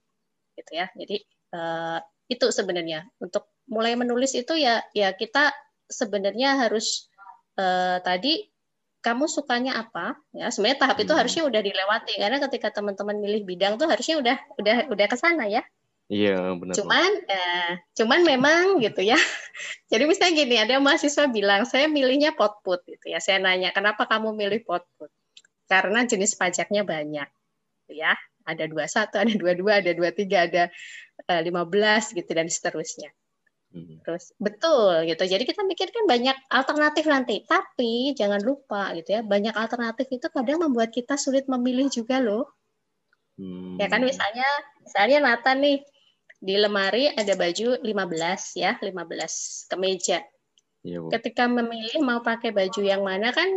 gitu 0.60 0.72
ya. 0.75 0.91
Jadi 0.94 1.24
eh, 1.55 2.00
itu 2.27 2.46
sebenarnya. 2.51 3.08
Untuk 3.24 3.48
mulai 3.72 3.96
menulis 3.96 4.36
itu 4.36 4.53
ya 4.60 4.84
ya 4.91 5.15
kita 5.15 5.55
sebenarnya 5.88 6.60
harus 6.67 7.08
eh, 7.55 7.98
tadi 8.03 8.51
kamu 9.00 9.32
sukanya 9.32 9.79
apa? 9.79 10.17
Ya 10.36 10.51
sebenarnya 10.51 10.82
tahap 10.82 10.98
itu 11.00 11.13
Hmm. 11.15 11.22
harusnya 11.24 11.44
udah 11.48 11.62
dilewati. 11.63 12.13
Karena 12.20 12.38
ketika 12.44 12.67
teman-teman 12.75 13.15
milih 13.24 13.48
bidang 13.48 13.79
tuh 13.79 13.88
harusnya 13.88 14.20
udah 14.20 14.38
udah 14.60 14.77
udah 14.91 15.08
ke 15.08 15.15
sana 15.15 15.48
ya 15.48 15.63
Iya, 16.06 16.54
benar. 16.54 16.78
cuman 16.78 17.12
eh, 17.26 17.72
cuman 17.98 18.20
memang 18.22 18.78
gitu 18.78 19.02
ya. 19.02 19.18
Jadi 19.92 20.04
misalnya 20.06 20.34
gini 20.38 20.56
ada 20.62 20.78
mahasiswa 20.78 21.26
bilang 21.34 21.66
saya 21.66 21.90
milihnya 21.90 22.38
potput 22.38 22.86
gitu 22.86 23.10
ya. 23.10 23.18
Saya 23.18 23.42
nanya 23.42 23.74
kenapa 23.74 24.06
kamu 24.06 24.38
milih 24.38 24.62
potput 24.70 25.10
karena 25.66 26.06
jenis 26.06 26.38
pajaknya 26.38 26.86
banyak 26.86 27.26
gitu 27.90 27.94
ya. 28.06 28.14
Ada 28.46 28.70
21 28.70 29.18
ada 29.18 29.34
22 29.34 29.82
ada 29.82 29.92
23 29.98 30.48
ada 30.54 30.64
eh, 31.26 31.42
15 31.42 32.18
gitu 32.22 32.32
dan 32.38 32.48
seterusnya. 32.54 33.10
Hmm. 33.76 34.00
terus 34.08 34.32
betul 34.40 35.04
gitu. 35.04 35.20
Jadi 35.28 35.44
kita 35.44 35.66
mikirkan 35.68 36.06
banyak 36.08 36.38
alternatif 36.54 37.04
nanti. 37.10 37.42
Tapi 37.50 38.14
jangan 38.14 38.40
lupa 38.46 38.94
gitu 38.94 39.20
ya 39.20 39.22
banyak 39.26 39.52
alternatif 39.52 40.06
itu 40.14 40.30
kadang 40.32 40.64
membuat 40.64 40.94
kita 40.94 41.18
sulit 41.18 41.50
memilih 41.50 41.90
juga 41.90 42.22
loh. 42.22 42.46
Hmm. 43.36 43.76
Ya 43.82 43.90
kan 43.92 44.06
misalnya 44.06 44.48
misalnya 44.86 45.18
Nathan 45.20 45.60
nih 45.60 45.78
di 46.46 46.56
lemari 46.62 47.10
ada 47.10 47.34
baju 47.34 47.82
15 47.82 48.62
ya, 48.62 48.78
15 48.78 49.66
kemeja. 49.66 50.22
Iya, 50.86 51.02
Bu. 51.02 51.10
Ketika 51.10 51.50
memilih 51.50 52.06
mau 52.06 52.22
pakai 52.22 52.54
baju 52.54 52.82
yang 52.86 53.02
mana 53.02 53.34
kan 53.34 53.50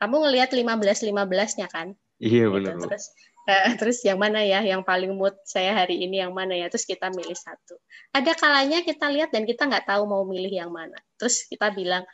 kamu 0.00 0.16
ngelihat 0.24 0.50
15 0.56 1.04
15-nya 1.04 1.68
kan. 1.68 1.92
Iya, 2.16 2.48
Gitu. 2.48 2.56
benar. 2.56 2.80
Terus 2.88 3.04
eh, 3.48 3.74
terus 3.78 3.98
yang 4.06 4.18
mana 4.22 4.40
ya 4.42 4.62
yang 4.62 4.86
paling 4.86 5.12
mood 5.18 5.34
saya 5.42 5.74
hari 5.74 5.98
ini 5.98 6.22
yang 6.22 6.30
mana 6.30 6.54
ya 6.54 6.70
terus 6.70 6.86
kita 6.86 7.10
milih 7.10 7.34
satu 7.34 7.74
ada 8.14 8.32
kalanya 8.38 8.86
kita 8.86 9.10
lihat 9.10 9.34
dan 9.34 9.42
kita 9.42 9.66
nggak 9.66 9.82
tahu 9.82 10.06
mau 10.06 10.22
milih 10.22 10.50
yang 10.50 10.70
mana 10.70 10.94
terus 11.18 11.50
kita 11.50 11.74
bilang 11.74 12.06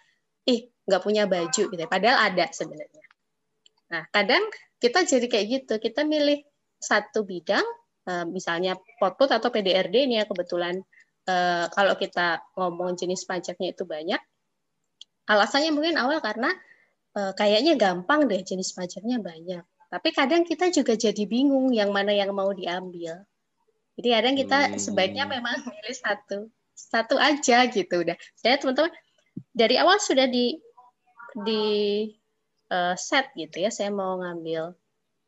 ih 0.48 0.72
nggak 0.88 1.02
punya 1.04 1.28
baju 1.28 1.62
gitu 1.68 1.76
ya. 1.76 1.84
padahal 1.84 2.32
ada 2.32 2.48
sebenarnya 2.48 3.04
nah 3.92 4.02
kadang 4.08 4.40
kita 4.80 5.04
jadi 5.04 5.26
kayak 5.28 5.46
gitu 5.52 5.74
kita 5.76 6.08
milih 6.08 6.40
satu 6.80 7.28
bidang 7.28 7.64
misalnya 8.28 8.78
potput 9.00 9.28
atau 9.30 9.48
PDRD 9.52 10.08
ini 10.08 10.14
ya 10.20 10.24
kebetulan 10.24 10.80
eh, 11.28 11.66
kalau 11.72 11.94
kita 11.98 12.42
ngomong 12.56 12.96
jenis 12.96 13.28
pajaknya 13.28 13.74
itu 13.76 13.84
banyak 13.84 14.20
alasannya 15.28 15.70
mungkin 15.76 16.00
awal 16.00 16.18
karena 16.24 16.50
eh, 17.16 17.32
kayaknya 17.36 17.76
gampang 17.76 18.24
deh 18.30 18.40
jenis 18.40 18.72
pajaknya 18.72 19.20
banyak 19.20 19.64
tapi 19.88 20.08
kadang 20.12 20.44
kita 20.44 20.68
juga 20.68 20.92
jadi 20.94 21.24
bingung 21.24 21.72
yang 21.72 21.88
mana 21.88 22.12
yang 22.12 22.32
mau 22.36 22.52
diambil. 22.52 23.24
Jadi 23.96 24.08
kadang 24.12 24.34
kita 24.36 24.58
Hmm. 24.68 24.78
sebaiknya 24.78 25.24
memang 25.24 25.56
milih 25.72 25.96
satu, 25.96 26.38
satu 26.76 27.16
aja 27.16 27.66
gitu 27.72 28.04
udah. 28.04 28.14
Saya 28.36 28.60
teman-teman 28.60 28.92
dari 29.56 29.80
awal 29.80 29.96
sudah 29.98 30.28
di 30.28 30.60
di 31.42 31.64
eh, 32.68 32.94
set 33.00 33.32
gitu 33.32 33.64
ya. 33.64 33.72
Saya 33.72 33.88
mau 33.88 34.20
ngambil 34.20 34.76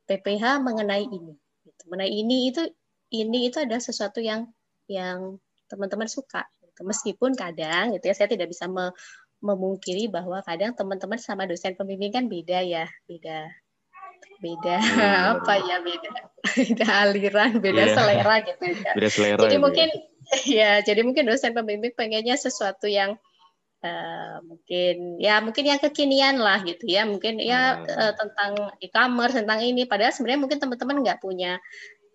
PPH 0.05 0.61
mengenai 0.61 1.09
ini. 1.09 1.35
Gitu. 1.81 1.89
Mengenai 1.89 2.13
ini 2.13 2.53
itu 2.53 2.63
ini 3.11 3.49
itu 3.49 3.57
adalah 3.57 3.81
sesuatu 3.81 4.21
yang 4.21 4.45
yang 4.85 5.41
teman-teman 5.73 6.07
suka. 6.07 6.45
Gitu. 6.61 6.85
Meskipun 6.85 7.33
kadang 7.33 7.97
gitu 7.97 8.05
ya 8.05 8.15
saya 8.15 8.29
tidak 8.29 8.53
bisa 8.53 8.69
me- 8.69 8.93
memungkiri 9.41 10.13
bahwa 10.13 10.45
kadang 10.45 10.77
teman-teman 10.77 11.17
sama 11.17 11.49
dosen 11.49 11.73
pembimbing 11.73 12.13
kan 12.13 12.29
beda 12.29 12.61
ya, 12.61 12.85
beda 13.09 13.49
beda 14.41 14.77
Hmm, 14.81 15.01
apa 15.37 15.53
ya 15.65 15.77
beda 15.81 16.11
beda 16.57 16.87
aliran 17.05 17.51
beda 17.61 17.83
Iya. 17.89 17.93
selera 17.97 18.35
gitu 18.45 18.65
ya 18.73 18.93
Beda 18.97 19.09
selera 19.09 19.41
jadi 19.41 19.57
gitu 19.57 19.65
mungkin 19.65 19.89
ya 20.61 20.71
jadi 20.85 21.01
mungkin 21.05 21.25
dosen 21.29 21.53
pembimbing 21.57 21.93
pengennya 21.97 22.37
sesuatu 22.37 22.85
yang 22.89 23.17
eh, 23.81 24.37
mungkin 24.45 25.17
ya 25.17 25.41
mungkin 25.41 25.65
yang 25.65 25.81
kekinian 25.81 26.37
lah 26.37 26.61
gitu 26.63 26.85
ya 26.85 27.09
mungkin 27.09 27.41
ya 27.41 27.81
Hmm. 27.81 27.89
eh, 27.89 28.13
tentang 28.17 28.53
e-commerce 28.79 29.35
tentang 29.41 29.61
ini 29.65 29.89
padahal 29.89 30.13
sebenarnya 30.13 30.41
mungkin 30.45 30.59
teman-teman 30.61 30.97
nggak 31.01 31.21
punya 31.21 31.57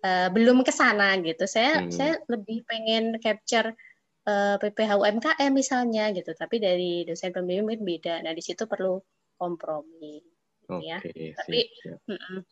eh, 0.02 0.28
belum 0.30 0.62
ke 0.62 0.70
sana 0.70 1.18
gitu 1.18 1.44
saya 1.44 1.82
Hmm. 1.82 1.90
saya 1.90 2.22
lebih 2.30 2.62
pengen 2.64 3.18
capture 3.18 3.74
PPH 4.26 4.98
UMKM 4.98 5.52
misalnya 5.54 6.10
gitu 6.10 6.34
tapi 6.34 6.58
dari 6.58 7.06
dosen 7.06 7.30
pembimbing 7.30 7.86
beda 7.86 8.26
nah 8.26 8.34
di 8.34 8.42
situ 8.42 8.66
perlu 8.66 8.98
kompromi 9.38 10.18
Oke, 10.66 10.82
ya. 10.82 10.98
siap, 10.98 11.46
Tapi- 11.46 11.70
siap. 11.78 11.98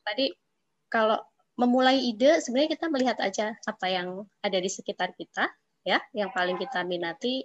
Tadi 0.06 0.30
kalau 0.86 1.18
memulai 1.58 1.98
ide 1.98 2.38
sebenarnya 2.38 2.78
kita 2.78 2.86
melihat 2.86 3.18
aja 3.18 3.58
apa 3.58 3.86
yang 3.90 4.22
ada 4.38 4.54
di 4.54 4.70
sekitar 4.70 5.18
kita 5.18 5.50
ya, 5.82 5.98
yang 6.14 6.30
paling 6.30 6.54
kita 6.54 6.86
minati 6.86 7.42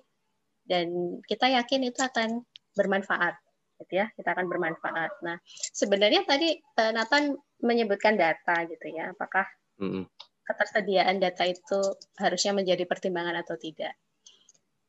dan 0.69 1.17
kita 1.25 1.49
yakin 1.49 1.89
itu 1.89 1.99
akan 1.99 2.45
bermanfaat 2.77 3.35
gitu 3.79 4.03
ya, 4.03 4.11
kita 4.13 4.35
akan 4.35 4.45
bermanfaat. 4.51 5.23
Nah, 5.23 5.39
sebenarnya 5.73 6.27
tadi 6.27 6.59
eh, 6.59 6.91
Nathan 6.91 7.33
menyebutkan 7.63 8.19
data 8.19 8.67
gitu 8.67 8.87
ya, 8.91 9.15
apakah 9.15 9.47
ketersediaan 10.45 11.17
data 11.21 11.47
itu 11.47 11.79
harusnya 12.19 12.53
menjadi 12.53 12.83
pertimbangan 12.85 13.41
atau 13.41 13.57
tidak. 13.57 13.95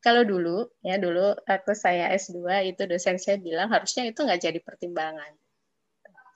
kalau 0.00 0.24
dulu 0.24 0.64
ya 0.80 0.96
dulu 0.96 1.36
waktu 1.44 1.72
saya 1.76 2.08
S2 2.16 2.72
itu 2.72 2.88
dosen 2.88 3.20
saya 3.20 3.36
bilang 3.36 3.68
harusnya 3.68 4.08
itu 4.08 4.24
nggak 4.24 4.40
jadi 4.40 4.60
pertimbangan. 4.64 5.28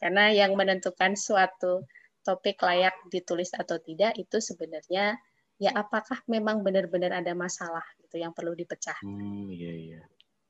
Karena 0.05 0.29
yang 0.29 0.53
menentukan 0.53 1.17
suatu 1.17 1.89
topik 2.21 2.61
layak 2.61 2.93
ditulis 3.09 3.57
atau 3.57 3.81
tidak 3.81 4.21
itu 4.21 4.37
sebenarnya 4.37 5.17
ya 5.57 5.71
apakah 5.73 6.21
memang 6.29 6.61
benar-benar 6.61 7.17
ada 7.17 7.33
masalah 7.33 7.81
gitu 8.15 8.23
yang 8.23 8.31
perlu 8.31 8.55
dipecah. 8.55 8.95
Hmm, 9.03 9.51
iya 9.51 9.75
iya. 9.75 10.01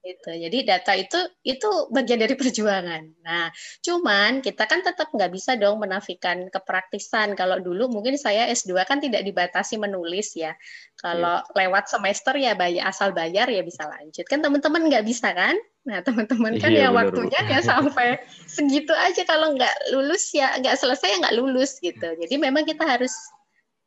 Gitu. 0.04 0.36
Jadi 0.36 0.68
data 0.68 0.92
itu 0.92 1.16
itu 1.48 1.88
bagian 1.88 2.20
dari 2.20 2.36
perjuangan. 2.40 3.24
Nah, 3.24 3.48
cuman 3.80 4.44
kita 4.44 4.68
kan 4.68 4.84
tetap 4.84 5.08
nggak 5.08 5.32
bisa 5.32 5.56
dong 5.56 5.80
menafikan 5.80 6.52
kepraktisan. 6.52 7.32
Kalau 7.32 7.56
dulu 7.56 7.88
mungkin 7.88 8.20
saya 8.20 8.52
S2 8.52 8.84
kan 8.84 9.00
tidak 9.00 9.24
dibatasi 9.24 9.80
menulis 9.80 10.36
ya. 10.36 10.52
Kalau 11.00 11.40
yeah. 11.40 11.56
lewat 11.56 11.88
semester 11.88 12.36
ya 12.36 12.52
bayar 12.52 12.92
asal 12.92 13.16
bayar 13.16 13.48
ya 13.48 13.64
bisa 13.64 13.88
lanjut. 13.88 14.28
Kan 14.28 14.44
teman-teman 14.44 14.92
nggak 14.92 15.08
bisa 15.08 15.32
kan? 15.32 15.56
Nah, 15.88 16.04
teman-teman 16.04 16.60
kan 16.60 16.68
yeah, 16.68 16.92
ya 16.92 16.92
bener, 16.92 17.00
waktunya 17.08 17.40
ya 17.48 17.60
sampai 17.72 18.20
segitu 18.44 18.92
aja 18.92 19.24
kalau 19.24 19.56
nggak 19.56 19.72
lulus 19.96 20.36
ya 20.36 20.52
nggak 20.60 20.76
selesai 20.76 21.16
ya 21.16 21.18
nggak 21.24 21.36
lulus 21.40 21.80
gitu. 21.80 22.12
Jadi 22.12 22.36
memang 22.36 22.68
kita 22.68 22.84
harus 22.84 23.16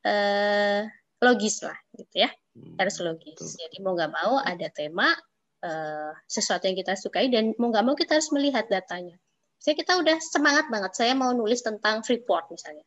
eh, 0.02 0.82
logis 1.22 1.62
lah 1.62 1.78
gitu 1.94 2.26
ya. 2.26 2.30
Hmm, 2.58 2.74
harus 2.78 2.96
logis. 2.98 3.54
Jadi 3.54 3.78
mau 3.78 3.94
nggak 3.94 4.12
mau 4.12 4.42
ada 4.42 4.66
tema 4.74 5.14
uh, 5.62 6.12
sesuatu 6.26 6.66
yang 6.66 6.78
kita 6.78 6.98
sukai 6.98 7.30
dan 7.30 7.54
mau 7.56 7.70
nggak 7.70 7.84
mau 7.86 7.94
kita 7.94 8.18
harus 8.18 8.30
melihat 8.34 8.66
datanya. 8.66 9.14
Saya 9.58 9.74
kita 9.74 9.98
udah 9.98 10.16
semangat 10.22 10.70
banget. 10.70 10.92
Saya 10.94 11.12
mau 11.18 11.34
nulis 11.34 11.62
tentang 11.62 12.06
Freeport 12.06 12.50
misalnya. 12.50 12.86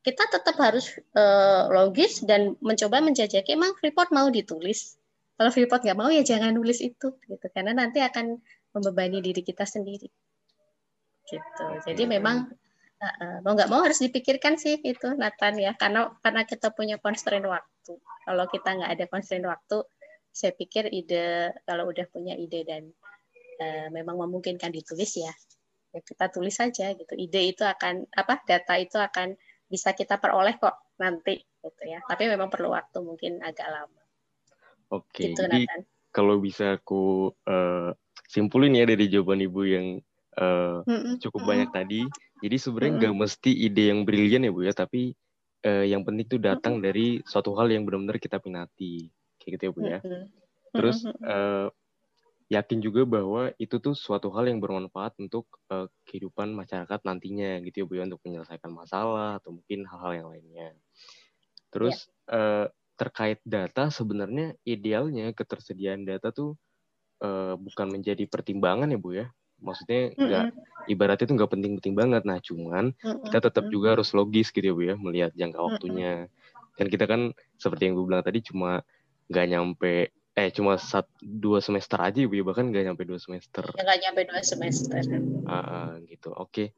Kita 0.00 0.26
tetap 0.26 0.56
harus 0.58 0.96
uh, 1.14 1.68
logis 1.70 2.24
dan 2.24 2.56
mencoba 2.64 3.04
menjajaki 3.04 3.54
emang 3.54 3.76
Freeport 3.78 4.10
mau 4.10 4.26
ditulis. 4.32 4.96
Kalau 5.36 5.50
Freeport 5.54 5.84
nggak 5.86 5.98
mau 5.98 6.10
ya 6.10 6.24
jangan 6.24 6.52
nulis 6.56 6.82
itu, 6.82 7.14
gitu. 7.14 7.46
Karena 7.52 7.72
nanti 7.72 8.02
akan 8.02 8.36
membebani 8.74 9.22
diri 9.22 9.40
kita 9.44 9.64
sendiri. 9.64 10.08
Gitu. 11.28 11.66
Jadi 11.86 12.02
memang 12.10 12.48
uh, 13.00 13.38
mau 13.46 13.54
nggak 13.54 13.70
mau 13.70 13.86
harus 13.86 14.02
dipikirkan 14.02 14.58
sih 14.58 14.82
itu 14.82 15.14
Nathan 15.14 15.62
ya. 15.62 15.72
Karena 15.78 16.10
karena 16.20 16.42
kita 16.42 16.74
punya 16.74 16.98
constraint 16.98 17.46
waktu. 17.46 17.69
Kalau 17.98 18.44
kita 18.50 18.68
nggak 18.76 18.90
ada 18.94 19.04
constraint 19.08 19.46
waktu, 19.48 19.82
saya 20.30 20.54
pikir 20.54 20.86
ide 20.94 21.50
kalau 21.66 21.90
udah 21.90 22.06
punya 22.10 22.38
ide 22.38 22.62
dan 22.62 22.86
uh, 23.58 23.88
memang 23.90 24.18
memungkinkan 24.18 24.70
ditulis 24.70 25.18
ya, 25.18 25.32
ya 25.90 26.00
kita 26.04 26.30
tulis 26.30 26.54
saja 26.54 26.94
gitu. 26.94 27.14
Ide 27.18 27.56
itu 27.56 27.62
akan 27.66 28.06
apa 28.14 28.42
data 28.46 28.78
itu 28.78 28.96
akan 29.00 29.34
bisa 29.66 29.94
kita 29.94 30.18
peroleh 30.18 30.58
kok 30.58 30.94
nanti 31.02 31.42
gitu 31.42 31.82
ya. 31.86 31.98
Tapi 32.06 32.30
memang 32.30 32.50
perlu 32.50 32.70
waktu 32.70 32.98
mungkin 33.02 33.42
agak 33.42 33.66
lama. 33.66 34.02
Oke. 34.90 35.30
Gitu, 35.30 35.38
jadi 35.38 35.66
Nathan. 35.66 35.82
kalau 36.10 36.42
bisa 36.42 36.78
aku 36.78 37.30
uh, 37.46 37.94
simpulin 38.26 38.74
ya 38.74 38.86
dari 38.86 39.06
jawaban 39.06 39.42
ibu 39.42 39.62
yang 39.66 39.86
uh, 40.38 40.82
mm 40.86 40.90
-mm. 40.90 41.14
cukup 41.22 41.42
mm 41.42 41.46
-mm. 41.46 41.50
banyak 41.50 41.70
tadi. 41.70 42.00
Jadi 42.40 42.56
sebenarnya 42.56 42.92
nggak 42.98 43.12
mm 43.14 43.20
-mm. 43.22 43.30
mesti 43.30 43.50
ide 43.52 43.82
yang 43.90 44.00
brilian 44.02 44.46
ya 44.46 44.50
bu 44.50 44.60
ya, 44.66 44.74
tapi 44.74 45.14
uh, 45.66 45.84
yang 45.84 46.02
penting 46.06 46.26
itu 46.26 46.38
datang 46.40 46.80
dari 46.80 47.20
suatu 47.24 47.52
hal 47.56 47.68
yang 47.72 47.84
benar-benar 47.84 48.16
kita 48.16 48.40
minati 48.44 49.08
kayak 49.40 49.50
gitu 49.56 49.62
ya 49.64 49.72
bu 49.72 49.80
ya. 49.84 50.00
Terus 50.70 50.98
uh, 51.26 51.68
yakin 52.50 52.78
juga 52.82 53.06
bahwa 53.06 53.54
itu 53.62 53.78
tuh 53.78 53.94
suatu 53.94 54.28
hal 54.34 54.50
yang 54.50 54.58
bermanfaat 54.58 55.14
untuk 55.22 55.46
uh, 55.70 55.86
kehidupan 56.06 56.50
masyarakat 56.50 57.00
nantinya 57.06 57.62
gitu 57.62 57.82
ya 57.82 57.86
bu 57.86 57.92
ya 57.98 58.02
untuk 58.10 58.22
menyelesaikan 58.26 58.70
masalah 58.74 59.38
atau 59.38 59.54
mungkin 59.54 59.86
hal-hal 59.86 60.12
yang 60.18 60.28
lainnya. 60.30 60.68
Terus 61.70 62.10
yeah. 62.26 62.66
uh, 62.66 62.66
terkait 62.98 63.40
data 63.46 63.88
sebenarnya 63.88 64.52
idealnya 64.66 65.32
ketersediaan 65.32 66.04
data 66.04 66.28
tuh 66.34 66.58
uh, 67.24 67.56
bukan 67.56 67.88
menjadi 67.88 68.28
pertimbangan 68.28 68.90
ya 68.92 68.98
bu 69.00 69.10
ya. 69.16 69.26
Maksudnya 69.60 70.16
nggak 70.16 70.44
mm 70.50 70.52
-hmm. 70.56 70.92
ibaratnya 70.92 71.24
itu 71.28 71.34
nggak 71.36 71.50
penting-penting 71.52 71.94
banget. 71.94 72.22
Nah 72.26 72.38
cuman 72.40 72.84
mm 72.92 73.00
-hmm. 73.00 73.24
kita 73.28 73.38
tetap 73.48 73.64
juga 73.68 73.94
harus 73.94 74.10
logis 74.16 74.50
gitu 74.50 74.64
ya 74.64 74.74
bu 74.74 74.82
ya 74.82 74.94
melihat 74.96 75.30
jangka 75.36 75.60
waktunya. 75.60 76.12
Mm 76.24 76.28
-hmm. 76.28 76.76
Kan 76.80 76.86
kita 76.88 77.04
kan 77.04 77.20
seperti 77.60 77.88
yang 77.88 77.94
gue 78.00 78.04
bilang 78.08 78.24
tadi 78.24 78.40
cuma 78.40 78.80
nggak 79.30 79.46
nyampe 79.46 80.10
eh 80.40 80.48
cuma 80.54 80.78
sat, 80.78 81.04
dua 81.20 81.58
semester 81.58 81.98
aja 81.98 82.22
ibu 82.22 82.32
ya 82.32 82.44
bahkan 82.46 82.70
nggak 82.70 82.84
nyampe 82.86 83.02
dua 83.02 83.18
semester 83.18 83.66
ya, 83.76 83.82
nggak 83.82 83.98
nyampe 84.08 84.20
dua 84.30 84.42
semester 84.46 85.02
uh, 85.50 85.98
gitu 86.06 86.30
oke 86.32 86.48
okay. 86.48 86.68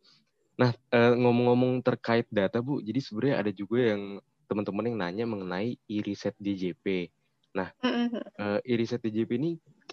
nah 0.57 0.73
uh, 0.91 1.13
ngomong-ngomong 1.15 1.85
terkait 1.85 2.25
data 2.33 2.65
bu 2.65 2.81
jadi 2.81 2.99
sebenarnya 2.99 3.37
ada 3.45 3.51
juga 3.53 3.95
yang 3.95 4.03
teman-teman 4.49 4.89
yang 4.89 4.97
nanya 4.99 5.25
mengenai 5.29 5.77
iriset 5.85 6.33
DJP 6.41 7.13
nah 7.53 7.69
mm-hmm. 7.85 8.23
uh, 8.41 8.61
iriset 8.65 9.05
DJP 9.05 9.31
ini 9.37 9.51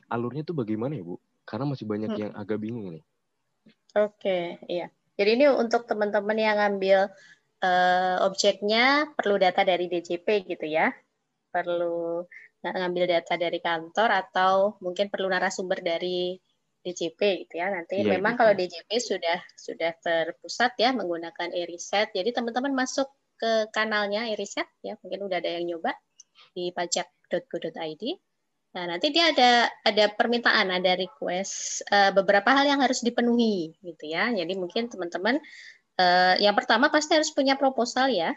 alurnya 0.08 0.48
tuh 0.48 0.56
bagaimana 0.56 0.96
ya 0.96 1.04
bu 1.04 1.20
karena 1.50 1.66
masih 1.66 1.90
banyak 1.90 2.14
mm-hmm. 2.14 2.24
yang 2.30 2.34
agak 2.38 2.62
bingung 2.62 2.94
nih 2.94 3.04
oke 3.98 4.14
okay, 4.22 4.62
iya 4.70 4.94
jadi 5.18 5.36
ini 5.36 5.46
untuk 5.50 5.90
teman-teman 5.90 6.38
yang 6.38 6.62
ngambil 6.62 7.10
uh, 7.66 8.18
objeknya 8.30 9.10
perlu 9.18 9.42
data 9.42 9.66
dari 9.66 9.90
DJP 9.90 10.46
gitu 10.46 10.70
ya 10.70 10.94
perlu 11.50 12.24
ngambil 12.62 13.10
data 13.10 13.34
dari 13.40 13.58
kantor 13.64 14.10
atau 14.12 14.78
mungkin 14.84 15.10
perlu 15.10 15.32
narasumber 15.32 15.80
dari 15.82 16.38
DJP 16.84 17.20
gitu 17.48 17.54
ya. 17.60 17.72
Nanti 17.72 18.04
ya, 18.04 18.08
memang 18.08 18.36
gitu. 18.36 18.40
kalau 18.44 18.54
DJP 18.56 18.90
sudah 19.00 19.40
sudah 19.56 19.92
terpusat 20.00 20.76
ya 20.80 20.96
menggunakan 20.96 21.52
e-riset. 21.52 22.12
Jadi 22.16 22.30
teman-teman 22.32 22.76
masuk 22.76 23.08
ke 23.40 23.72
kanalnya 23.72 24.28
e-riset 24.32 24.68
ya, 24.84 25.00
mungkin 25.04 25.28
udah 25.28 25.38
ada 25.40 25.50
yang 25.60 25.76
nyoba 25.76 25.96
di 26.56 26.72
pajak.go.id. 26.76 28.04
Nah, 28.70 28.86
nanti 28.86 29.10
dia 29.10 29.34
ada 29.34 29.66
ada 29.82 30.06
permintaan, 30.14 30.70
ada 30.70 30.94
request 30.94 31.82
uh, 31.90 32.14
beberapa 32.14 32.54
hal 32.54 32.70
yang 32.70 32.82
harus 32.86 33.02
dipenuhi 33.02 33.74
gitu 33.82 34.06
ya. 34.06 34.30
Jadi 34.30 34.54
mungkin 34.54 34.94
teman-teman 34.94 35.42
uh, 35.98 36.36
yang 36.38 36.54
pertama 36.54 36.94
pasti 36.94 37.18
harus 37.18 37.34
punya 37.34 37.58
proposal 37.58 38.14
ya. 38.14 38.30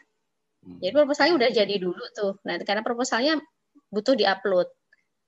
Hmm. 0.65 0.81
Jadi 0.81 0.93
proposalnya 0.97 1.35
udah 1.37 1.51
jadi 1.53 1.75
dulu 1.77 2.05
tuh. 2.17 2.33
Nah, 2.49 2.57
karena 2.65 2.81
proposalnya 2.81 3.45
butuh 3.93 4.17
diupload. 4.17 4.73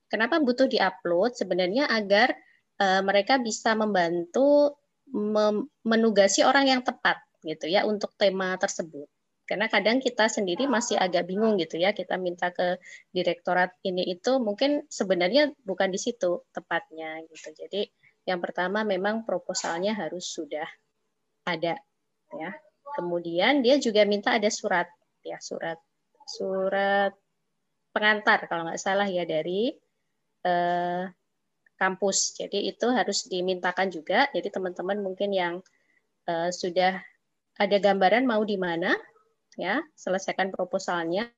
Kenapa 0.08 0.40
butuh 0.40 0.70
diupload? 0.72 1.36
Sebenarnya 1.36 1.84
agar 1.90 2.32
uh, 2.80 3.04
mereka 3.04 3.36
bisa 3.36 3.76
membantu 3.76 4.72
menugasi 5.84 6.42
orang 6.48 6.64
yang 6.64 6.80
tepat 6.80 7.20
gitu 7.44 7.68
ya 7.68 7.84
untuk 7.84 8.16
tema 8.16 8.56
tersebut. 8.56 9.04
Karena 9.44 9.68
kadang 9.68 10.00
kita 10.00 10.24
sendiri 10.24 10.64
masih 10.64 10.96
agak 10.96 11.28
bingung 11.28 11.60
gitu 11.60 11.76
ya, 11.76 11.92
kita 11.92 12.16
minta 12.16 12.48
ke 12.48 12.80
direktorat 13.12 13.76
ini 13.84 14.16
itu 14.16 14.40
mungkin 14.40 14.88
sebenarnya 14.88 15.52
bukan 15.68 15.92
di 15.92 16.00
situ 16.00 16.48
tepatnya 16.48 17.20
gitu. 17.28 17.52
Jadi 17.52 17.84
yang 18.24 18.40
pertama 18.40 18.88
memang 18.88 19.28
proposalnya 19.28 19.92
harus 19.92 20.32
sudah 20.32 20.64
ada 21.44 21.76
ya. 22.32 22.50
Kemudian 22.96 23.60
dia 23.60 23.76
juga 23.76 24.08
minta 24.08 24.32
ada 24.32 24.48
surat 24.48 24.88
ya, 25.20 25.36
surat 25.44 25.76
surat 26.24 27.12
pengantar 27.92 28.48
kalau 28.48 28.64
nggak 28.64 28.80
salah 28.80 29.04
ya 29.04 29.28
dari 29.28 29.76
eh, 30.40 31.04
kampus. 31.76 32.40
Jadi 32.40 32.64
itu 32.64 32.88
harus 32.88 33.28
dimintakan 33.28 33.92
juga. 33.92 34.24
Jadi 34.32 34.48
teman-teman 34.48 35.04
mungkin 35.04 35.36
yang 35.36 35.54
eh, 36.32 36.48
sudah 36.48 36.96
ada 37.54 37.76
gambaran 37.78 38.24
mau 38.24 38.42
di 38.42 38.56
mana, 38.58 38.96
ya 39.58 39.82
selesaikan 39.94 40.50
proposalnya. 40.54 41.30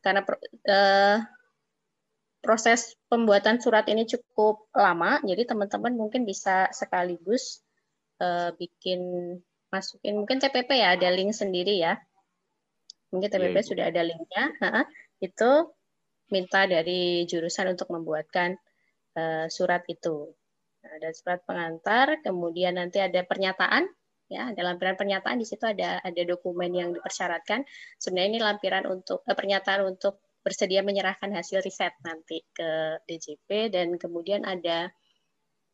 Karena 0.00 0.22
eh, 0.68 1.18
proses 2.38 2.94
pembuatan 3.10 3.58
surat 3.58 3.88
ini 3.90 4.06
cukup 4.06 4.70
lama, 4.76 5.18
jadi 5.24 5.48
teman-teman 5.48 5.96
mungkin 5.98 6.22
bisa 6.28 6.70
sekaligus 6.70 7.64
eh, 8.22 8.54
bikin 8.54 9.34
masukin 9.74 10.22
mungkin 10.22 10.38
TPP 10.38 10.70
ya 10.78 10.94
ada 10.94 11.10
link 11.10 11.34
sendiri 11.34 11.82
ya. 11.82 11.98
Mungkin 13.10 13.30
TPP 13.30 13.54
yeah, 13.54 13.62
iya. 13.62 13.70
sudah 13.70 13.84
ada 13.90 14.02
linknya 14.02 14.44
itu 15.22 15.50
minta 16.32 16.66
dari 16.66 17.28
jurusan 17.28 17.74
untuk 17.76 17.90
membuatkan 17.92 18.56
uh, 19.18 19.46
surat 19.46 19.84
itu. 19.86 20.32
Nah, 20.84 20.90
ada 21.00 21.10
surat 21.16 21.40
pengantar, 21.44 22.20
kemudian 22.20 22.76
nanti 22.76 23.00
ada 23.00 23.24
pernyataan, 23.24 23.88
ya, 24.28 24.50
ada 24.52 24.60
lampiran 24.64 24.96
pernyataan 24.96 25.36
di 25.40 25.46
situ 25.46 25.64
ada 25.64 26.00
ada 26.00 26.22
dokumen 26.24 26.72
yang 26.72 26.90
dipersyaratkan. 26.96 27.64
Sebenarnya 28.00 28.28
ini 28.36 28.40
lampiran 28.40 28.84
untuk 28.88 29.22
eh, 29.28 29.36
pernyataan 29.36 29.84
untuk 29.84 30.20
bersedia 30.44 30.84
menyerahkan 30.84 31.32
hasil 31.32 31.64
riset 31.64 31.96
nanti 32.04 32.44
ke 32.52 33.00
DJP 33.08 33.72
dan 33.72 33.96
kemudian 33.96 34.44
ada 34.44 34.92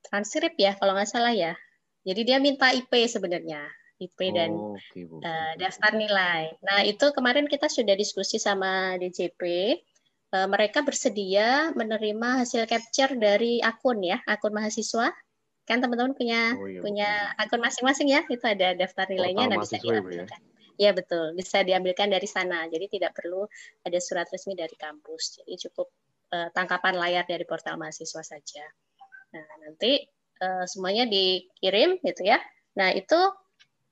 transkrip 0.07 0.55
ya 0.55 0.79
kalau 0.79 0.95
nggak 0.95 1.11
salah 1.11 1.35
ya. 1.35 1.59
Jadi 2.07 2.21
dia 2.25 2.39
minta 2.41 2.73
IP 2.73 2.91
sebenarnya. 3.11 3.67
IP 4.01 4.33
dan 4.33 4.57
oh, 4.57 4.81
okay, 4.81 5.05
uh, 5.05 5.53
daftar 5.61 5.93
nilai. 5.93 6.57
Nah, 6.65 6.81
itu 6.89 7.13
kemarin 7.13 7.45
kita 7.45 7.69
sudah 7.69 7.93
diskusi 7.93 8.41
sama 8.41 8.97
DJP. 8.97 9.43
Uh, 10.33 10.37
eh, 10.41 10.49
mereka 10.49 10.81
bersedia 10.81 11.69
menerima 11.77 12.41
hasil 12.41 12.65
capture 12.65 13.13
dari 13.21 13.61
akun 13.61 14.01
ya, 14.01 14.25
akun 14.25 14.57
mahasiswa. 14.57 15.13
Kan 15.71 15.79
teman-teman 15.79 16.19
punya 16.19 16.59
oh, 16.59 16.67
iya, 16.67 16.83
punya 16.83 17.11
betul. 17.39 17.47
akun 17.47 17.61
masing-masing 17.63 18.09
ya, 18.11 18.27
itu 18.27 18.43
ada 18.43 18.75
daftar 18.75 19.07
nilainya 19.07 19.55
dan 19.55 19.63
bisa 19.63 19.79
ya? 19.79 20.03
diambilkan. 20.03 20.41
Ya 20.75 20.91
betul, 20.91 21.39
bisa 21.39 21.63
diambilkan 21.63 22.11
dari 22.11 22.27
sana. 22.27 22.67
Jadi 22.67 22.99
tidak 22.99 23.15
perlu 23.15 23.47
ada 23.87 23.99
surat 24.03 24.27
resmi 24.27 24.59
dari 24.59 24.75
kampus. 24.75 25.39
Jadi 25.39 25.71
cukup 25.71 25.87
uh, 26.35 26.51
tangkapan 26.51 26.99
layar 26.99 27.23
dari 27.23 27.47
portal 27.47 27.79
mahasiswa 27.79 28.27
saja. 28.27 28.67
Nah, 29.31 29.47
nanti 29.63 30.03
uh, 30.43 30.67
semuanya 30.67 31.07
dikirim 31.07 32.03
gitu 32.03 32.27
ya. 32.27 32.43
Nah, 32.75 32.91
itu 32.91 33.21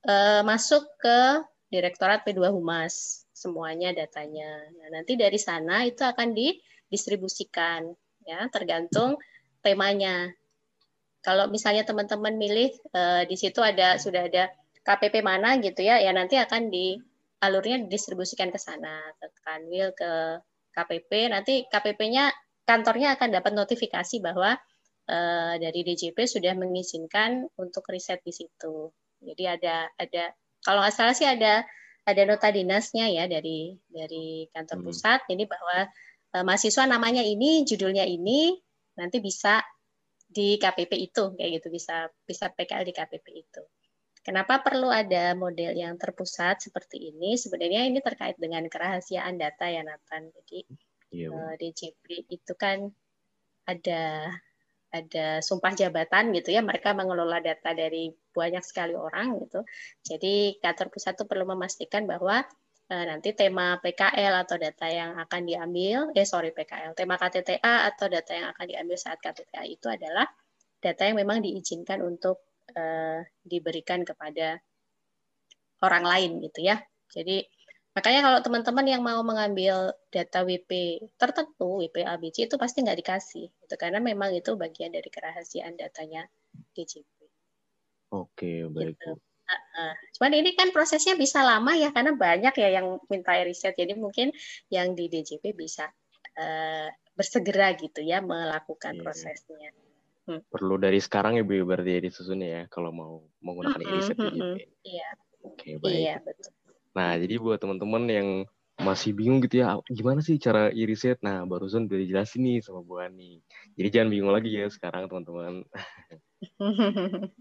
uh, 0.09 0.43
masuk 0.43 0.83
ke 0.99 1.47
Direktorat 1.69 2.25
P2 2.25 2.49
Humas 2.49 3.29
semuanya 3.37 3.93
datanya. 3.93 4.49
Nah, 4.81 4.89
nanti 4.99 5.21
dari 5.21 5.37
sana 5.37 5.85
itu 5.85 6.01
akan 6.01 6.33
didistribusikan 6.33 7.93
ya, 8.25 8.49
tergantung 8.49 9.21
temanya. 9.61 10.33
Kalau 11.29 11.45
misalnya 11.53 11.85
teman-teman 11.85 12.41
milih 12.41 12.73
uh, 12.97 13.29
di 13.29 13.37
situ 13.37 13.61
ada 13.61 14.01
sudah 14.01 14.33
ada 14.33 14.49
KPP 14.81 15.21
mana 15.21 15.61
gitu 15.61 15.85
ya, 15.85 16.01
ya 16.01 16.09
nanti 16.17 16.41
akan 16.41 16.73
di 16.73 16.97
alurnya 17.45 17.85
didistribusikan 17.85 18.49
ke 18.49 18.57
sana, 18.57 19.13
ke 19.21 19.29
Kanwil, 19.45 19.93
ke 19.93 20.41
KPP. 20.73 21.29
Nanti 21.29 21.69
KPP-nya 21.69 22.33
kantornya 22.65 23.21
akan 23.21 23.29
dapat 23.29 23.53
notifikasi 23.53 24.25
bahwa 24.25 24.57
uh, 25.13 25.55
dari 25.61 25.85
DJP 25.85 26.17
sudah 26.25 26.57
mengizinkan 26.57 27.45
untuk 27.61 27.85
riset 27.93 28.25
di 28.25 28.33
situ. 28.33 28.89
Jadi 29.21 29.45
ada 29.45 29.85
ada 30.01 30.33
kalau 30.65 30.81
nggak 30.81 30.97
salah 30.97 31.13
sih 31.13 31.29
ada 31.29 31.61
ada 32.09 32.23
nota 32.25 32.49
dinasnya 32.49 33.13
ya 33.13 33.29
dari 33.29 33.77
dari 33.93 34.49
kantor 34.57 34.81
hmm. 34.81 34.87
pusat. 34.89 35.21
Ini 35.29 35.45
bahwa 35.45 35.79
uh, 36.41 36.45
mahasiswa 36.49 36.89
namanya 36.89 37.21
ini, 37.21 37.69
judulnya 37.69 38.09
ini, 38.09 38.57
nanti 38.97 39.21
bisa 39.21 39.61
di 40.29 40.61
KPP 40.61 40.93
itu 41.09 41.33
kayak 41.35 41.51
gitu 41.61 41.69
bisa 41.73 42.13
bisa 42.29 42.53
PKL 42.53 42.85
di 42.85 42.93
KPP 42.93 43.27
itu. 43.33 43.63
Kenapa 44.21 44.61
perlu 44.61 44.93
ada 44.93 45.33
model 45.33 45.73
yang 45.73 45.97
terpusat 45.97 46.61
seperti 46.61 47.09
ini? 47.17 47.41
Sebenarnya 47.41 47.89
ini 47.89 48.05
terkait 48.05 48.37
dengan 48.37 48.61
kerahasiaan 48.69 49.41
data 49.41 49.73
ya 49.73 49.81
Nathan. 49.81 50.29
Jadi 50.29 50.69
iya, 51.17 51.33
uh, 51.33 51.57
eh, 51.57 51.73
DJP 51.73 52.29
itu 52.29 52.53
kan 52.53 52.93
ada 53.65 54.29
ada 54.89 55.45
sumpah 55.45 55.77
jabatan 55.77 56.33
gitu 56.33 56.49
ya 56.49 56.65
mereka 56.65 56.97
mengelola 56.97 57.45
data 57.45 57.77
dari 57.77 58.09
banyak 58.33 58.65
sekali 58.65 58.97
orang 58.97 59.37
gitu 59.45 59.61
jadi 60.01 60.57
kantor 60.65 60.89
pusat 60.89 61.13
itu 61.13 61.29
perlu 61.29 61.45
memastikan 61.45 62.09
bahwa 62.09 62.41
nanti 62.89 63.37
tema 63.37 63.77
PKL 63.85 64.49
atau 64.49 64.57
data 64.57 64.89
yang 64.89 65.13
akan 65.21 65.45
diambil 65.45 66.09
eh 66.17 66.25
sorry 66.25 66.57
PKL 66.57 66.97
tema 66.97 67.21
KTTA 67.21 67.93
atau 67.93 68.09
data 68.09 68.33
yang 68.33 68.49
akan 68.57 68.65
diambil 68.65 68.97
saat 68.97 69.21
KTTA 69.21 69.69
itu 69.69 69.93
adalah 69.93 70.25
data 70.81 71.05
yang 71.05 71.21
memang 71.21 71.45
diizinkan 71.45 72.01
untuk 72.01 72.41
uh, 72.73 73.21
diberikan 73.45 74.09
kepada 74.09 74.57
orang 75.85 76.05
lain 76.07 76.31
gitu 76.43 76.65
ya. 76.65 76.81
Jadi 77.13 77.45
makanya 77.93 78.21
kalau 78.25 78.39
teman-teman 78.41 78.87
yang 78.89 79.03
mau 79.05 79.21
mengambil 79.21 79.93
data 80.09 80.47
WP 80.47 81.03
tertentu, 81.19 81.85
WP 81.85 82.09
ABC 82.09 82.49
itu 82.49 82.57
pasti 82.57 82.81
nggak 82.81 82.99
dikasih, 83.05 83.47
itu 83.53 83.75
karena 83.77 84.01
memang 84.01 84.33
itu 84.33 84.55
bagian 84.55 84.95
dari 84.95 85.13
kerahasiaan 85.13 85.77
datanya 85.77 86.25
DJP. 86.73 87.05
Oke, 88.15 88.65
baik. 88.73 88.97
Gitu. 88.97 89.13
Uh, 89.79 89.95
cuman 90.19 90.43
ini 90.43 90.59
kan 90.59 90.75
prosesnya 90.75 91.15
bisa 91.15 91.47
lama 91.47 91.71
ya 91.79 91.95
karena 91.95 92.19
banyak 92.19 92.51
ya 92.59 92.83
yang 92.83 92.99
minta 93.07 93.31
riset, 93.47 93.79
jadi 93.79 93.95
mungkin 93.95 94.35
yang 94.75 94.99
di 94.99 95.07
DJP 95.07 95.55
bisa 95.55 95.87
uh, 96.35 96.91
bersegera 97.15 97.79
gitu 97.79 98.03
ya 98.03 98.19
melakukan 98.19 98.99
yeah. 98.99 99.03
prosesnya. 99.07 99.71
Hmm. 100.27 100.43
Perlu 100.51 100.83
dari 100.83 100.99
sekarang 100.99 101.39
ya 101.39 101.47
Bu 101.47 101.63
berarti 101.63 101.95
ya 101.95 102.01
disusunnya 102.03 102.49
ya 102.51 102.63
kalau 102.67 102.91
mau 102.91 103.23
menggunakan 103.39 103.81
hmm, 103.81 103.91
iriset 103.95 104.17
hmm, 104.19 104.35
hmm, 104.35 104.57
Iya. 104.85 105.09
Oke, 105.47 105.69
baik. 105.79 105.95
Iya, 105.95 106.15
betul. 106.21 106.53
Nah, 106.99 107.15
jadi 107.15 107.35
buat 107.39 107.59
teman-teman 107.63 108.05
yang 108.11 108.29
masih 108.79 109.11
bingung 109.15 109.43
gitu 109.43 109.63
ya, 109.63 109.79
gimana 109.91 110.23
sih 110.23 110.37
cara 110.37 110.69
iriset? 110.75 111.23
Nah, 111.23 111.47
barusan 111.47 111.87
udah 111.87 111.99
dijelasin 111.99 112.43
nih 112.43 112.59
sama 112.61 112.83
Bu 112.83 112.99
Ani. 112.99 113.41
Jadi 113.79 113.89
jangan 113.89 114.09
bingung 114.11 114.35
lagi 114.35 114.51
ya 114.53 114.67
sekarang 114.71 115.07
teman-teman. 115.07 115.63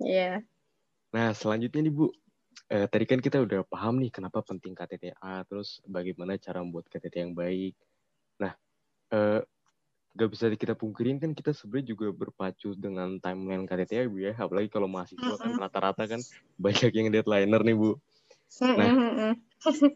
Iya. 0.00 0.40
Nah, 1.12 1.36
selanjutnya 1.36 1.80
nih 1.88 1.92
Bu, 1.92 2.08
eh, 2.72 2.86
tadi 2.88 3.04
kan 3.04 3.20
kita 3.20 3.38
udah 3.44 3.64
paham 3.68 4.00
nih 4.00 4.10
kenapa 4.12 4.40
penting 4.44 4.72
KTTA, 4.72 5.44
terus 5.48 5.80
bagaimana 5.84 6.40
cara 6.40 6.64
membuat 6.64 6.88
KTT 6.88 7.14
yang 7.28 7.32
baik. 7.36 7.76
Nah, 8.40 8.52
eh, 9.12 9.40
gak 10.16 10.30
bisa 10.32 10.52
kita 10.52 10.74
pungkirin 10.76 11.16
kan 11.22 11.32
kita 11.32 11.52
sebenarnya 11.56 11.96
juga 11.96 12.06
berpacu 12.12 12.76
dengan 12.76 13.16
timeline 13.20 13.64
KTT 13.68 13.92
ya 13.96 14.04
Bu 14.08 14.18
ya. 14.20 14.32
Apalagi 14.36 14.68
kalau 14.72 14.88
mahasiswa 14.88 15.36
kan 15.40 15.52
rata-rata 15.56 16.04
kan 16.08 16.20
banyak 16.60 16.92
yang 16.92 17.08
deadlineer 17.12 17.62
nih 17.64 17.76
Bu. 17.76 17.96
Nah 18.76 18.92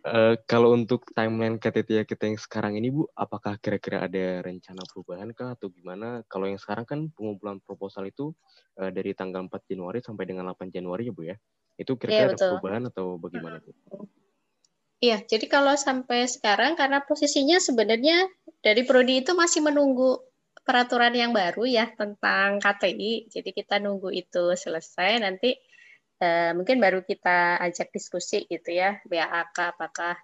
uh, 0.06 0.34
kalau 0.46 0.72
untuk 0.74 1.06
timeline 1.12 1.58
KTT 1.58 2.06
kita 2.06 2.30
yang 2.30 2.38
sekarang 2.38 2.78
ini 2.78 2.90
Bu 2.94 3.06
apakah 3.14 3.58
kira-kira 3.58 4.06
ada 4.06 4.40
rencana 4.42 4.82
perubahan 4.86 5.30
kah 5.34 5.54
atau 5.54 5.70
gimana 5.70 6.22
kalau 6.30 6.46
yang 6.46 6.60
sekarang 6.60 6.86
kan 6.86 7.00
pengumpulan 7.12 7.58
proposal 7.62 8.06
itu 8.06 8.30
uh, 8.78 8.90
dari 8.94 9.12
tanggal 9.12 9.46
4 9.46 9.70
Januari 9.70 9.98
sampai 10.02 10.24
dengan 10.26 10.50
8 10.54 10.70
Januari 10.70 11.10
ya 11.10 11.14
Bu 11.14 11.22
ya 11.26 11.36
itu 11.76 11.92
kira-kira 12.00 12.32
ya, 12.32 12.34
ada 12.34 12.46
perubahan 12.56 12.82
atau 12.88 13.20
bagaimana 13.20 13.60
Bu? 13.60 13.72
Iya, 14.96 15.20
jadi 15.28 15.44
kalau 15.44 15.76
sampai 15.76 16.24
sekarang 16.24 16.72
karena 16.72 17.04
posisinya 17.04 17.60
sebenarnya 17.60 18.32
dari 18.64 18.80
prodi 18.88 19.20
itu 19.20 19.36
masih 19.36 19.60
menunggu 19.60 20.24
peraturan 20.64 21.12
yang 21.12 21.36
baru 21.36 21.68
ya 21.68 21.92
tentang 21.92 22.58
KTI. 22.58 23.28
Jadi 23.28 23.50
kita 23.52 23.76
nunggu 23.76 24.08
itu 24.10 24.56
selesai 24.56 25.20
nanti 25.20 25.52
eh, 26.20 26.52
mungkin 26.56 26.80
baru 26.80 27.02
kita 27.02 27.60
ajak 27.60 27.92
diskusi 27.92 28.44
gitu 28.48 28.72
ya 28.72 29.00
BAK 29.04 29.56
apakah 29.76 30.14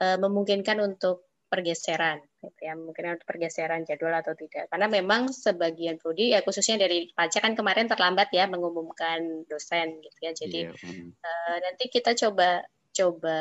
eh, 0.00 0.18
memungkinkan 0.18 0.78
untuk 0.82 1.28
pergeseran 1.48 2.18
gitu 2.42 2.60
ya 2.66 2.74
mungkin 2.74 3.14
untuk 3.14 3.30
pergeseran 3.30 3.86
jadwal 3.86 4.18
atau 4.18 4.34
tidak 4.34 4.66
karena 4.66 4.90
memang 4.90 5.30
sebagian 5.30 6.02
prodi 6.02 6.34
ya 6.34 6.42
khususnya 6.42 6.82
dari 6.82 7.14
pajak 7.14 7.46
kan 7.46 7.54
kemarin 7.54 7.86
terlambat 7.86 8.34
ya 8.34 8.50
mengumumkan 8.50 9.46
dosen 9.46 10.02
gitu 10.02 10.18
ya 10.18 10.32
jadi 10.34 10.60
yeah. 10.74 11.14
uh, 11.22 11.56
nanti 11.62 11.86
kita 11.94 12.18
coba 12.18 12.66
coba 12.94 13.38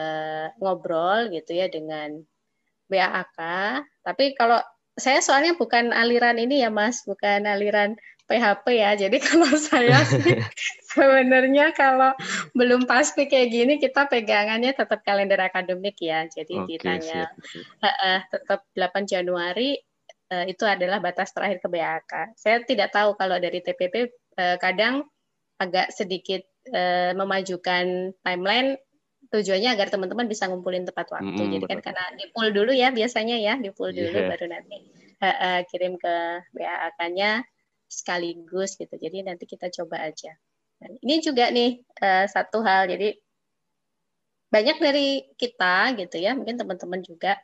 ngobrol 0.58 1.30
gitu 1.30 1.54
ya 1.54 1.70
dengan 1.70 2.22
BAK. 2.90 3.40
Tapi 4.04 4.34
kalau 4.36 4.60
saya 4.98 5.22
soalnya 5.22 5.58
bukan 5.58 5.94
aliran 5.94 6.38
ini 6.42 6.62
ya 6.66 6.74
Mas, 6.74 7.06
bukan 7.06 7.46
aliran 7.46 7.96
PHP 8.34 8.65
ya. 8.74 8.91
Jadi 8.98 9.17
kalau 9.30 9.54
saya 9.54 10.02
sih 10.10 10.41
sebenarnya 10.98 11.69
kalau 11.78 12.17
belum 12.58 12.89
pasti 12.89 13.30
kayak 13.30 13.50
gini 13.54 13.74
kita 13.78 14.10
pegangannya 14.10 14.74
tetap 14.74 15.06
kalender 15.06 15.38
akademik 15.38 16.02
ya. 16.02 16.26
Jadi 16.26 16.58
okay, 16.58 16.67
ditanya 16.74 17.30
uh, 17.86 17.88
uh, 17.88 18.19
tetap 18.34 18.65
8 18.74 19.06
Januari 19.06 19.78
uh, 20.34 20.46
itu 20.50 20.65
adalah 20.65 20.98
batas 20.98 21.30
terakhir 21.30 21.62
ke 21.62 21.69
BAK. 21.69 22.34
Saya 22.34 22.65
tidak 22.65 22.89
tahu 22.89 23.13
kalau 23.13 23.38
dari 23.38 23.62
TPP 23.62 24.10
uh, 24.41 24.58
kadang 24.58 25.06
agak 25.62 25.93
sedikit 25.93 26.41
uh, 26.74 27.13
memajukan 27.13 28.17
timeline 28.26 28.82
tujuannya 29.30 29.69
agar 29.74 29.89
teman-teman 29.89 30.30
bisa 30.30 30.46
ngumpulin 30.46 30.86
tepat 30.86 31.10
waktu. 31.10 31.41
Mm, 31.41 31.52
Jadi 31.58 31.65
kan 31.65 31.80
karena 31.82 32.06
di 32.13 32.26
pool 32.30 32.54
dulu 32.54 32.69
ya 32.69 32.93
biasanya 32.93 33.41
ya, 33.41 33.58
di 33.58 33.74
pool 33.74 33.89
dulu 33.89 34.13
yeah. 34.13 34.30
baru 34.30 34.46
nanti 34.46 34.78
uh, 35.24 35.26
uh, 35.26 35.60
kirim 35.72 35.98
ke 35.98 36.15
BAK-nya 36.54 37.41
sekaligus 37.94 38.76
gitu. 38.76 38.96
Jadi 38.98 39.22
nanti 39.26 39.46
kita 39.46 39.70
coba 39.70 40.10
aja. 40.10 40.34
Dan 40.82 40.98
ini 41.00 41.22
juga 41.22 41.48
nih 41.54 41.80
uh, 42.02 42.26
satu 42.28 42.66
hal. 42.66 42.90
Jadi 42.90 43.14
banyak 44.54 44.78
dari 44.78 45.26
kita 45.34 45.98
gitu 45.98 46.18
ya, 46.22 46.38
mungkin 46.38 46.62
teman-teman 46.62 47.02
juga 47.02 47.38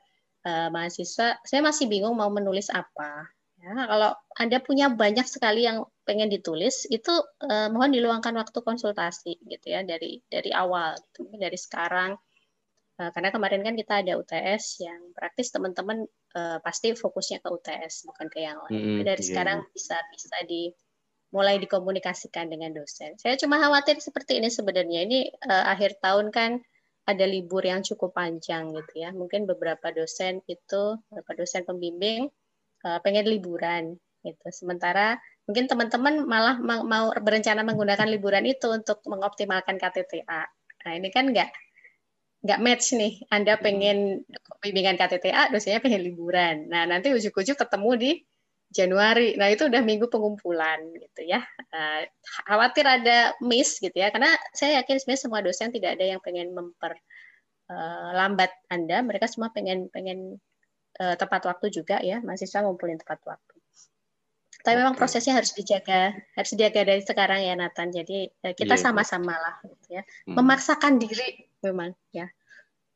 uh, 0.45 0.69
mahasiswa, 0.69 1.41
saya 1.41 1.61
masih 1.65 1.89
bingung 1.89 2.13
mau 2.13 2.29
menulis 2.29 2.69
apa. 2.69 3.25
Ya, 3.59 3.75
kalau 3.75 4.15
Anda 4.39 4.63
punya 4.63 4.87
banyak 4.87 5.27
sekali 5.27 5.67
yang 5.67 5.83
pengen 6.07 6.31
ditulis, 6.31 6.87
itu 6.87 7.11
eh, 7.43 7.67
mohon 7.67 7.91
diluangkan 7.91 8.31
waktu 8.39 8.55
konsultasi 8.63 9.35
gitu 9.35 9.67
ya 9.67 9.83
dari 9.83 10.23
dari 10.31 10.47
awal, 10.55 10.95
gitu. 11.11 11.27
dari 11.35 11.59
sekarang. 11.59 12.15
Karena 12.95 13.35
kemarin 13.35 13.59
kan 13.63 13.75
kita 13.75 13.99
ada 13.99 14.15
UTS 14.15 14.79
yang 14.79 15.11
praktis 15.11 15.51
teman-teman 15.51 16.07
eh, 16.35 16.57
pasti 16.61 16.93
fokusnya 16.93 17.41
ke 17.41 17.49
UTS 17.49 18.09
bukan 18.09 18.27
ke 18.29 18.39
yang 18.43 18.57
lain. 18.67 19.01
Hmm, 19.01 19.01
dari 19.05 19.21
iya. 19.23 19.27
sekarang 19.29 19.59
bisa 19.71 19.97
bisa 20.11 20.37
di 20.45 20.69
mulai 21.29 21.61
dikomunikasikan 21.61 22.49
dengan 22.49 22.73
dosen. 22.73 23.13
Saya 23.21 23.37
cuma 23.37 23.61
khawatir 23.61 24.01
seperti 24.01 24.41
ini 24.41 24.49
sebenarnya. 24.49 25.05
Ini 25.05 25.19
eh, 25.29 25.65
akhir 25.69 26.01
tahun 26.01 26.33
kan 26.33 26.61
ada 27.09 27.25
libur 27.25 27.65
yang 27.65 27.81
cukup 27.81 28.13
panjang 28.13 28.69
gitu 28.77 29.01
ya. 29.01 29.09
Mungkin 29.09 29.49
beberapa 29.49 29.89
dosen 29.89 30.45
itu, 30.45 30.97
beberapa 31.09 31.41
dosen 31.41 31.65
pembimbing 31.65 32.29
uh, 32.85 32.99
pengen 33.01 33.25
liburan 33.25 33.97
gitu. 34.21 34.47
Sementara 34.53 35.17
mungkin 35.49 35.65
teman-teman 35.65 36.29
malah 36.29 36.61
mau 36.61 37.09
berencana 37.17 37.65
menggunakan 37.65 38.05
liburan 38.05 38.45
itu 38.45 38.69
untuk 38.69 39.01
mengoptimalkan 39.09 39.81
KTTA. 39.81 40.43
Nah 40.85 40.91
ini 40.93 41.09
kan 41.09 41.33
nggak 41.33 41.49
nggak 42.39 42.59
match 42.63 42.95
nih. 42.95 43.13
Anda 43.31 43.59
hmm. 43.59 43.63
pengen 43.63 43.97
bimbingan 44.63 44.95
KTTA, 44.95 45.51
dosennya 45.51 45.83
pengen 45.83 46.03
liburan. 46.03 46.67
Nah 46.71 46.87
nanti 46.87 47.11
ujuk-ujuk 47.11 47.59
ketemu 47.59 47.91
di 47.99 48.11
Januari. 48.69 49.33
Nah 49.35 49.49
itu 49.49 49.65
udah 49.65 49.81
minggu 49.81 50.07
pengumpulan 50.07 50.79
gitu 50.93 51.21
ya. 51.25 51.41
Uh, 51.73 52.05
khawatir 52.45 52.85
ada 52.85 53.33
miss 53.41 53.81
gitu 53.81 53.95
ya. 53.95 54.13
Karena 54.13 54.29
saya 54.53 54.83
yakin 54.83 55.01
sebenarnya 55.01 55.21
semua 55.25 55.39
dosen 55.41 55.73
tidak 55.73 55.97
ada 55.97 56.05
yang 56.15 56.21
pengen 56.21 56.53
memper 56.53 56.93
uh, 57.73 58.09
lambat 58.13 58.53
Anda. 58.69 59.01
Mereka 59.01 59.25
semua 59.25 59.49
pengen 59.49 59.89
pengen 59.89 60.37
uh, 61.01 61.15
tepat 61.17 61.49
waktu 61.49 61.73
juga 61.73 61.97
ya, 61.99 62.21
mahasiswa 62.21 62.61
ngumpulin 62.61 63.01
tepat 63.01 63.19
waktu. 63.25 63.55
Tapi 64.59 64.75
memang 64.75 64.99
prosesnya 64.99 65.39
harus 65.39 65.55
dijaga, 65.55 66.11
harus 66.35 66.51
dijaga 66.51 66.83
dari 66.83 66.99
sekarang 66.99 67.39
ya 67.47 67.55
Nathan. 67.55 67.95
Jadi 67.95 68.27
uh, 68.43 68.53
kita 68.53 68.75
iya, 68.75 68.83
sama-sama 68.83 69.31
lah, 69.31 69.55
gitu 69.63 69.97
ya, 69.97 70.03
hmm. 70.03 70.35
memaksakan 70.35 70.99
diri 70.99 71.48
memang 71.63 71.95
ya. 72.11 72.27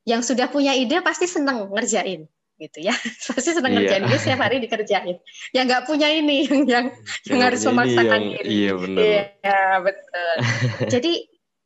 Yang 0.04 0.36
sudah 0.36 0.52
punya 0.52 0.76
ide 0.76 0.99
pasti 0.99 1.28
senang 1.28 1.71
ngerjain 1.71 2.28
gitu 2.62 2.80
ya. 2.86 2.95
Pasti 3.28 3.49
senang 3.56 3.73
iya. 3.76 3.80
ngerjain. 3.82 4.04
Dia 4.08 4.19
setiap 4.19 4.41
hari 4.45 4.58
dikerjain. 4.63 5.17
Yang 5.52 5.65
nggak 5.67 5.84
punya 5.89 6.08
ini 6.12 6.43
yang 6.47 6.63
yang, 6.67 6.86
yang 7.28 7.39
harus 7.41 7.62
memaksakan 7.65 8.19
yang, 8.19 8.34
diri. 8.39 8.47
iya 8.49 8.71
benar. 8.78 9.04
Iya 9.04 9.63
betul. 9.82 10.36
Jadi 10.93 11.13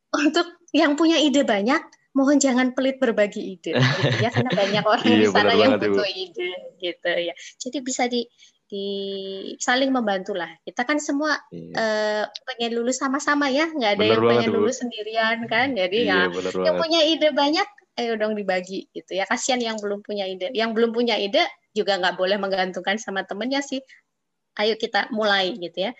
untuk 0.08 0.46
yang 0.72 0.92
punya 0.96 1.16
ide 1.20 1.44
banyak 1.44 1.82
mohon 2.16 2.40
jangan 2.40 2.74
pelit 2.74 2.98
berbagi 2.98 3.58
ide 3.58 3.78
gitu 3.78 4.16
ya. 4.18 4.30
Karena 4.32 4.50
banyak 4.50 4.84
orang 4.84 5.06
iya, 5.06 5.18
di 5.22 5.26
sana 5.30 5.52
yang 5.54 5.78
butuh 5.78 6.08
ibu. 6.08 6.24
ide 6.24 6.52
gitu 6.82 7.10
ya. 7.14 7.34
Jadi 7.60 7.78
bisa 7.84 8.02
di 8.10 8.26
di 8.68 8.88
saling 9.56 9.88
membantu 9.88 10.36
lah 10.36 10.52
kita 10.62 10.84
kan 10.84 11.00
semua 11.00 11.40
iya. 11.48 11.72
uh, 11.72 12.24
pengen 12.44 12.76
lulus 12.76 13.00
sama-sama 13.00 13.48
ya. 13.48 13.66
Nggak 13.72 13.96
ada 13.96 14.02
bener 14.04 14.20
yang 14.20 14.30
pengen 14.30 14.50
lulus 14.52 14.76
sendirian 14.84 15.38
kan. 15.48 15.72
Jadi 15.72 16.04
iya, 16.04 16.28
ya 16.28 16.52
yang 16.68 16.76
punya 16.76 17.00
ide 17.02 17.32
banyak 17.32 17.68
ayo 17.98 18.12
dong 18.20 18.36
dibagi 18.36 18.86
gitu 18.92 19.16
ya. 19.16 19.24
Kasihan 19.24 19.58
yang 19.58 19.80
belum 19.80 20.04
punya 20.04 20.28
ide. 20.28 20.52
Yang 20.52 20.76
belum 20.76 20.92
punya 20.92 21.16
ide 21.16 21.42
juga 21.72 21.96
nggak 21.96 22.20
boleh 22.20 22.36
menggantungkan 22.36 23.00
sama 23.00 23.24
temennya 23.24 23.64
sih. 23.64 23.80
Ayo 24.60 24.76
kita 24.76 25.08
mulai 25.10 25.56
gitu 25.56 25.88
ya. 25.88 25.96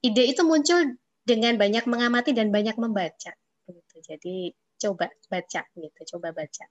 Ide 0.00 0.32
itu 0.32 0.42
muncul 0.48 0.96
dengan 1.28 1.60
banyak 1.60 1.84
mengamati 1.84 2.32
dan 2.32 2.48
banyak 2.48 2.80
membaca 2.80 3.36
gitu. 3.68 3.96
Jadi 4.00 4.56
coba 4.78 5.10
baca 5.26 5.60
gitu 5.74 6.00
coba 6.16 6.30
baca 6.30 6.64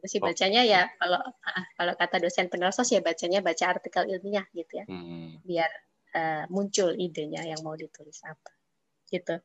itu 0.00 0.16
sih 0.16 0.20
bacanya 0.20 0.64
ya 0.64 0.88
kalau 0.96 1.20
kalau 1.76 1.92
kata 1.92 2.16
dosen 2.24 2.48
penersos 2.48 2.88
ya 2.88 3.04
bacanya 3.04 3.44
baca 3.44 3.64
artikel 3.68 4.08
ilmiah 4.08 4.48
gitu 4.56 4.80
ya 4.80 4.84
hmm. 4.88 5.44
biar 5.44 5.70
uh, 6.16 6.44
muncul 6.48 6.96
idenya 6.96 7.44
yang 7.44 7.60
mau 7.60 7.76
ditulis 7.76 8.24
apa 8.24 8.50
gitu 9.12 9.36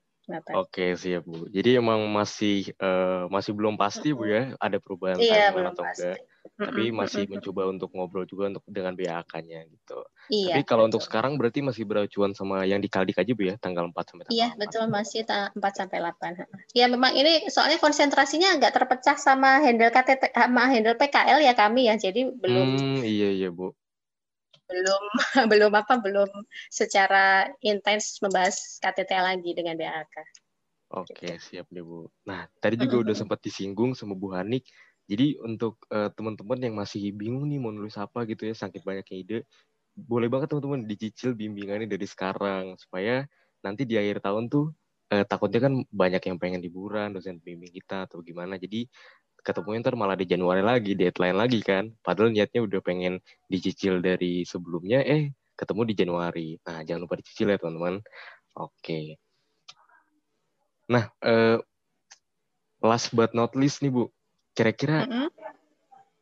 Oke 0.58 0.98
siap 0.98 1.22
bu. 1.22 1.46
Jadi 1.54 1.78
emang 1.78 2.02
masih 2.10 2.74
uh, 2.82 3.30
masih 3.30 3.54
belum 3.54 3.78
pasti 3.78 4.10
bu 4.10 4.26
ya 4.26 4.58
ada 4.58 4.82
perubahan 4.82 5.22
iya, 5.22 5.54
belum 5.54 5.78
atau 5.78 5.86
pasti. 5.86 6.02
enggak. 6.02 6.18
Tapi 6.54 6.94
masih 6.94 7.26
mencoba 7.26 7.68
untuk 7.74 7.90
ngobrol 7.98 8.30
juga 8.30 8.54
untuk 8.54 8.64
dengan 8.70 8.94
BAK-nya 8.94 9.66
gitu. 9.66 10.00
Iya, 10.30 10.56
Tapi 10.56 10.62
kalau 10.64 10.86
betul. 10.86 10.90
untuk 10.94 11.02
sekarang 11.04 11.34
berarti 11.42 11.60
masih 11.66 11.84
beracuan 11.84 12.32
sama 12.38 12.64
yang 12.70 12.80
di 12.80 12.90
Kaldik 12.90 13.18
aja 13.18 13.32
bu 13.34 13.50
ya 13.50 13.56
tanggal 13.58 13.90
4 13.90 13.98
sampai 14.06 14.24
tanggal 14.30 14.38
Iya 14.38 14.50
4. 14.54 14.62
betul 14.62 14.84
masih 14.88 15.22
4 15.26 15.74
sampai 15.74 15.98
8. 16.00 16.46
Iya 16.78 16.86
memang 16.88 17.12
ini 17.18 17.50
soalnya 17.50 17.82
konsentrasinya 17.82 18.56
nggak 18.62 18.74
terpecah 18.78 19.18
sama 19.18 19.60
handle 19.60 19.90
KTT 19.90 20.32
sama 20.32 20.64
handle 20.70 20.98
PKL 20.98 21.40
ya 21.42 21.54
kami 21.58 21.90
ya. 21.90 21.96
Jadi 21.98 22.30
belum. 22.30 22.68
Hmm, 22.78 23.00
iya 23.02 23.30
iya 23.34 23.50
bu 23.50 23.74
belum 24.66 25.04
belum 25.52 25.72
apa 25.78 26.02
belum 26.02 26.30
secara 26.74 27.50
intens 27.62 28.18
membahas 28.22 28.82
KTT 28.82 29.12
lagi 29.14 29.52
dengan 29.54 29.78
BAK. 29.78 30.16
Oke, 30.96 31.18
gitu. 31.18 31.42
siap 31.42 31.68
deh 31.74 31.82
Bu. 31.82 32.08
Nah, 32.30 32.46
tadi 32.62 32.78
juga 32.78 33.02
udah 33.02 33.16
sempat 33.18 33.42
disinggung 33.42 33.98
sama 33.98 34.14
Bu 34.14 34.32
Hanik. 34.32 34.70
Jadi 35.06 35.38
untuk 35.42 35.86
uh, 35.94 36.10
teman-teman 36.14 36.58
yang 36.58 36.76
masih 36.78 37.14
bingung 37.14 37.46
nih 37.46 37.62
mau 37.62 37.70
nulis 37.70 37.94
apa 38.02 38.26
gitu 38.26 38.50
ya, 38.50 38.54
sakit 38.58 38.82
banyaknya 38.82 39.18
ide, 39.22 39.38
boleh 39.94 40.28
banget 40.28 40.52
teman-teman 40.52 40.90
dicicil 40.90 41.38
bimbingannya 41.38 41.88
dari 41.88 42.04
sekarang 42.10 42.76
supaya 42.76 43.24
nanti 43.64 43.88
di 43.88 43.96
akhir 43.96 44.20
tahun 44.26 44.50
tuh 44.52 44.74
uh, 45.14 45.24
takutnya 45.26 45.62
kan 45.70 45.74
banyak 45.88 46.22
yang 46.26 46.38
pengen 46.42 46.60
liburan 46.60 47.14
dosen 47.14 47.38
bimbing 47.40 47.72
kita 47.72 48.10
atau 48.10 48.20
gimana. 48.26 48.58
Jadi 48.58 48.90
ketemunya 49.46 49.86
ntar 49.86 49.94
malah 49.94 50.18
di 50.18 50.26
Januari 50.26 50.66
lagi, 50.66 50.98
deadline 50.98 51.38
lagi 51.38 51.62
kan. 51.62 51.94
Padahal 52.02 52.34
niatnya 52.34 52.66
udah 52.66 52.82
pengen 52.82 53.22
dicicil 53.46 54.02
dari 54.02 54.42
sebelumnya, 54.42 55.06
eh 55.06 55.30
ketemu 55.54 55.82
di 55.88 55.94
Januari. 55.96 56.48
Nah, 56.66 56.82
jangan 56.84 57.06
lupa 57.06 57.16
dicicil 57.22 57.54
ya 57.54 57.58
teman-teman. 57.62 58.02
Oke. 58.58 59.22
Nah, 60.90 61.10
uh, 61.22 61.58
last 62.82 63.14
but 63.14 63.34
not 63.34 63.54
least 63.58 63.82
nih 63.82 63.94
Bu, 63.94 64.10
kira-kira 64.56 65.04
mm 65.06 65.12
-hmm. 65.12 65.28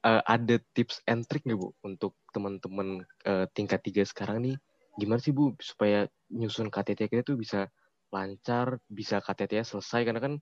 uh, 0.09 0.21
ada 0.25 0.57
tips 0.73 0.99
and 1.05 1.23
trick 1.29 1.45
nih 1.45 1.55
Bu 1.55 1.71
untuk 1.85 2.17
teman-teman 2.33 3.05
uh, 3.29 3.45
tingkat 3.53 3.85
tiga 3.85 4.01
sekarang 4.03 4.41
nih, 4.41 4.55
gimana 4.97 5.21
sih 5.21 5.31
Bu 5.31 5.53
supaya 5.61 6.09
nyusun 6.33 6.73
KTT 6.73 7.13
kita 7.13 7.21
tuh 7.21 7.37
bisa 7.37 7.69
lancar, 8.09 8.81
bisa 8.89 9.21
KTT 9.21 9.61
selesai? 9.61 10.01
Karena 10.01 10.19
kan 10.19 10.33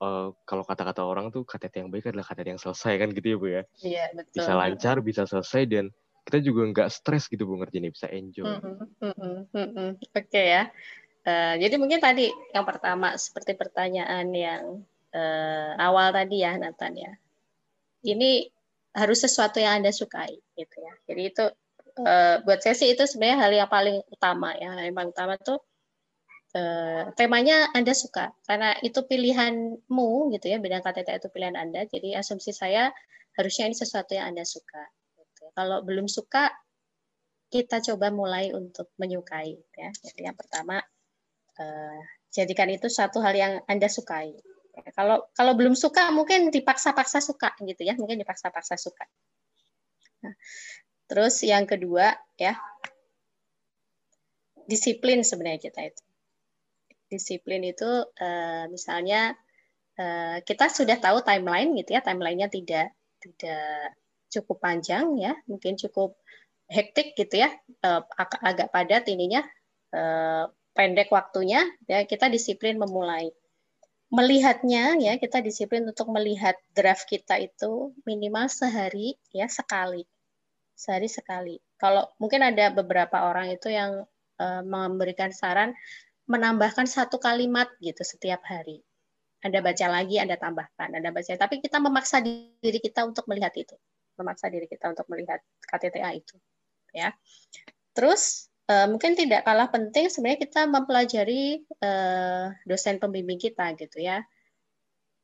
uh, 0.00 0.32
kalau 0.48 0.64
kata-kata 0.64 1.04
orang 1.04 1.28
tuh 1.28 1.44
KTT 1.44 1.84
yang 1.84 1.90
baik 1.92 2.08
adalah 2.08 2.24
KTT 2.24 2.56
yang 2.56 2.62
selesai 2.64 2.92
kan 2.96 3.08
gitu 3.12 3.26
ya 3.28 3.36
bu 3.36 3.46
ya? 3.52 3.62
Iya 3.84 4.04
betul. 4.16 4.40
Bisa 4.40 4.52
lancar 4.56 4.96
bisa 5.04 5.22
selesai 5.28 5.62
dan 5.68 5.92
kita 6.24 6.40
juga 6.40 6.64
nggak 6.72 6.88
stres 6.88 7.28
gitu 7.28 7.44
bu 7.44 7.60
ngerti 7.60 7.84
nih 7.84 7.92
bisa 7.92 8.08
enjoy. 8.08 8.48
Mm 8.48 8.60
-hmm, 8.60 8.76
mm 8.80 9.14
-hmm, 9.20 9.36
mm 9.52 9.68
-hmm. 9.68 9.88
oke 10.00 10.24
okay, 10.24 10.46
ya. 10.56 10.64
Uh, 11.24 11.56
jadi 11.56 11.80
mungkin 11.80 12.04
tadi 12.04 12.28
yang 12.52 12.68
pertama 12.68 13.16
seperti 13.16 13.56
pertanyaan 13.56 14.28
yang 14.32 14.84
uh, 15.16 15.72
awal 15.80 16.12
tadi 16.12 16.44
ya 16.44 16.52
Nathan 16.60 17.00
ya 17.00 17.12
ini 18.04 18.46
harus 18.94 19.24
sesuatu 19.24 19.58
yang 19.58 19.82
anda 19.82 19.90
sukai 19.90 20.38
gitu 20.54 20.76
ya. 20.78 20.94
Jadi 21.10 21.22
itu 21.26 21.44
uh, 22.04 22.36
buat 22.46 22.62
saya 22.62 22.78
sih 22.78 22.94
itu 22.94 23.02
sebenarnya 23.08 23.38
hal 23.42 23.52
yang 23.52 23.70
paling 23.70 23.96
utama 24.12 24.54
ya. 24.54 24.70
Yang 24.78 24.94
paling 24.94 25.12
utama 25.12 25.34
tuh 25.40 25.60
Uh, 26.54 27.10
temanya 27.18 27.66
Anda 27.74 27.90
suka. 27.98 28.30
Karena 28.46 28.78
itu 28.78 29.02
pilihanmu 29.02 30.30
gitu 30.38 30.46
ya. 30.46 30.62
Bidang 30.62 30.86
KTT 30.86 31.18
itu 31.18 31.26
pilihan 31.34 31.58
Anda. 31.58 31.82
Jadi 31.82 32.14
asumsi 32.14 32.54
saya 32.54 32.94
harusnya 33.34 33.66
ini 33.66 33.74
sesuatu 33.74 34.14
yang 34.14 34.30
Anda 34.30 34.46
suka 34.46 34.86
gitu. 35.18 35.50
kalau 35.50 35.82
belum 35.82 36.06
suka 36.06 36.54
kita 37.50 37.82
coba 37.82 38.10
mulai 38.14 38.54
untuk 38.54 38.90
menyukai 38.98 39.54
ya. 39.54 39.90
Jadi 39.90 40.30
yang 40.30 40.38
pertama 40.38 40.78
uh, 41.58 42.00
jadikan 42.30 42.70
itu 42.70 42.86
satu 42.86 43.18
hal 43.22 43.34
yang 43.34 43.52
Anda 43.66 43.90
sukai. 43.90 44.30
ya, 44.34 44.53
kalau 44.94 45.26
kalau 45.34 45.52
belum 45.54 45.78
suka 45.78 46.10
mungkin 46.10 46.50
dipaksa-paksa 46.50 47.22
suka 47.22 47.54
gitu 47.62 47.82
ya. 47.86 47.94
Mungkin 47.94 48.18
dipaksa-paksa 48.20 48.74
suka. 48.74 49.06
Nah, 50.26 50.34
terus 51.06 51.42
yang 51.46 51.68
kedua 51.68 52.14
ya. 52.38 52.58
Disiplin 54.64 55.20
sebenarnya 55.20 55.60
kita 55.60 55.80
itu. 55.84 56.02
Disiplin 57.12 57.60
itu 57.68 57.84
uh, 58.00 58.64
misalnya 58.72 59.36
uh, 60.00 60.40
kita 60.40 60.72
sudah 60.72 60.96
tahu 60.96 61.20
timeline 61.20 61.76
gitu 61.76 61.94
ya, 61.94 62.00
timelinenya 62.00 62.48
tidak 62.48 62.96
tidak 63.20 63.92
cukup 64.32 64.64
panjang 64.64 65.14
ya, 65.20 65.36
mungkin 65.44 65.76
cukup 65.76 66.16
hektik 66.66 67.12
gitu 67.14 67.44
ya, 67.44 67.52
ag 67.84 68.30
agak 68.40 68.72
padat 68.72 69.04
ininya, 69.12 69.44
pendek 70.74 71.12
waktunya, 71.12 71.62
ya. 71.86 72.02
Kita 72.08 72.32
disiplin 72.32 72.80
memulai. 72.80 73.30
Melihatnya 74.14 74.94
ya, 75.02 75.18
kita 75.18 75.42
disiplin 75.42 75.82
untuk 75.90 76.06
melihat 76.14 76.54
draft 76.70 77.10
kita 77.10 77.34
itu 77.42 77.90
minimal 78.06 78.46
sehari 78.46 79.18
ya 79.34 79.50
sekali, 79.50 80.06
sehari 80.78 81.10
sekali. 81.10 81.58
Kalau 81.74 82.06
mungkin 82.22 82.46
ada 82.46 82.70
beberapa 82.70 83.26
orang 83.26 83.50
itu 83.50 83.74
yang 83.74 84.06
uh, 84.38 84.62
memberikan 84.62 85.34
saran 85.34 85.74
menambahkan 86.30 86.86
satu 86.86 87.18
kalimat 87.18 87.66
gitu 87.82 88.06
setiap 88.06 88.40
hari. 88.46 88.86
Anda 89.44 89.60
baca 89.60 89.86
lagi, 89.90 90.16
Anda 90.22 90.40
tambahkan, 90.40 90.94
Anda 90.94 91.10
baca. 91.12 91.34
Tapi 91.34 91.60
kita 91.60 91.76
memaksa 91.76 92.22
diri 92.24 92.80
kita 92.80 93.04
untuk 93.04 93.28
melihat 93.28 93.52
itu, 93.58 93.76
memaksa 94.16 94.48
diri 94.48 94.64
kita 94.64 94.94
untuk 94.94 95.04
melihat 95.10 95.42
KTTA 95.68 96.16
itu, 96.16 96.38
ya. 96.96 97.12
Terus 97.92 98.48
uh, 98.68 98.86
mungkin 98.88 99.12
tidak 99.18 99.44
kalah 99.44 99.68
penting 99.68 100.08
sebenarnya 100.08 100.40
kita 100.48 100.60
mempelajari 100.68 101.64
uh, 101.84 102.52
dosen 102.64 102.96
pembimbing 102.96 103.40
kita 103.40 103.76
gitu 103.76 104.00
ya, 104.00 104.24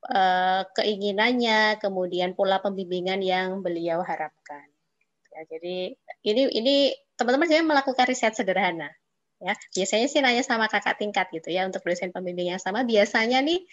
uh, 0.08 0.62
keinginannya, 0.76 1.80
kemudian 1.80 2.36
pola 2.36 2.60
pembimbingan 2.60 3.20
yang 3.24 3.64
beliau 3.64 4.04
harapkan. 4.04 4.64
Ya, 5.30 5.40
jadi 5.46 5.94
ini 6.26 6.42
ini 6.52 6.74
teman-teman 7.14 7.48
saya 7.48 7.62
melakukan 7.62 8.06
riset 8.08 8.34
sederhana 8.34 8.90
ya. 9.40 9.54
Biasanya 9.72 10.06
sih 10.10 10.20
nanya 10.20 10.44
sama 10.44 10.68
kakak 10.68 11.00
tingkat 11.00 11.30
gitu 11.32 11.48
ya 11.48 11.64
untuk 11.64 11.80
dosen 11.86 12.12
pembimbing 12.12 12.52
yang 12.52 12.62
sama. 12.62 12.84
Biasanya 12.84 13.40
nih 13.40 13.64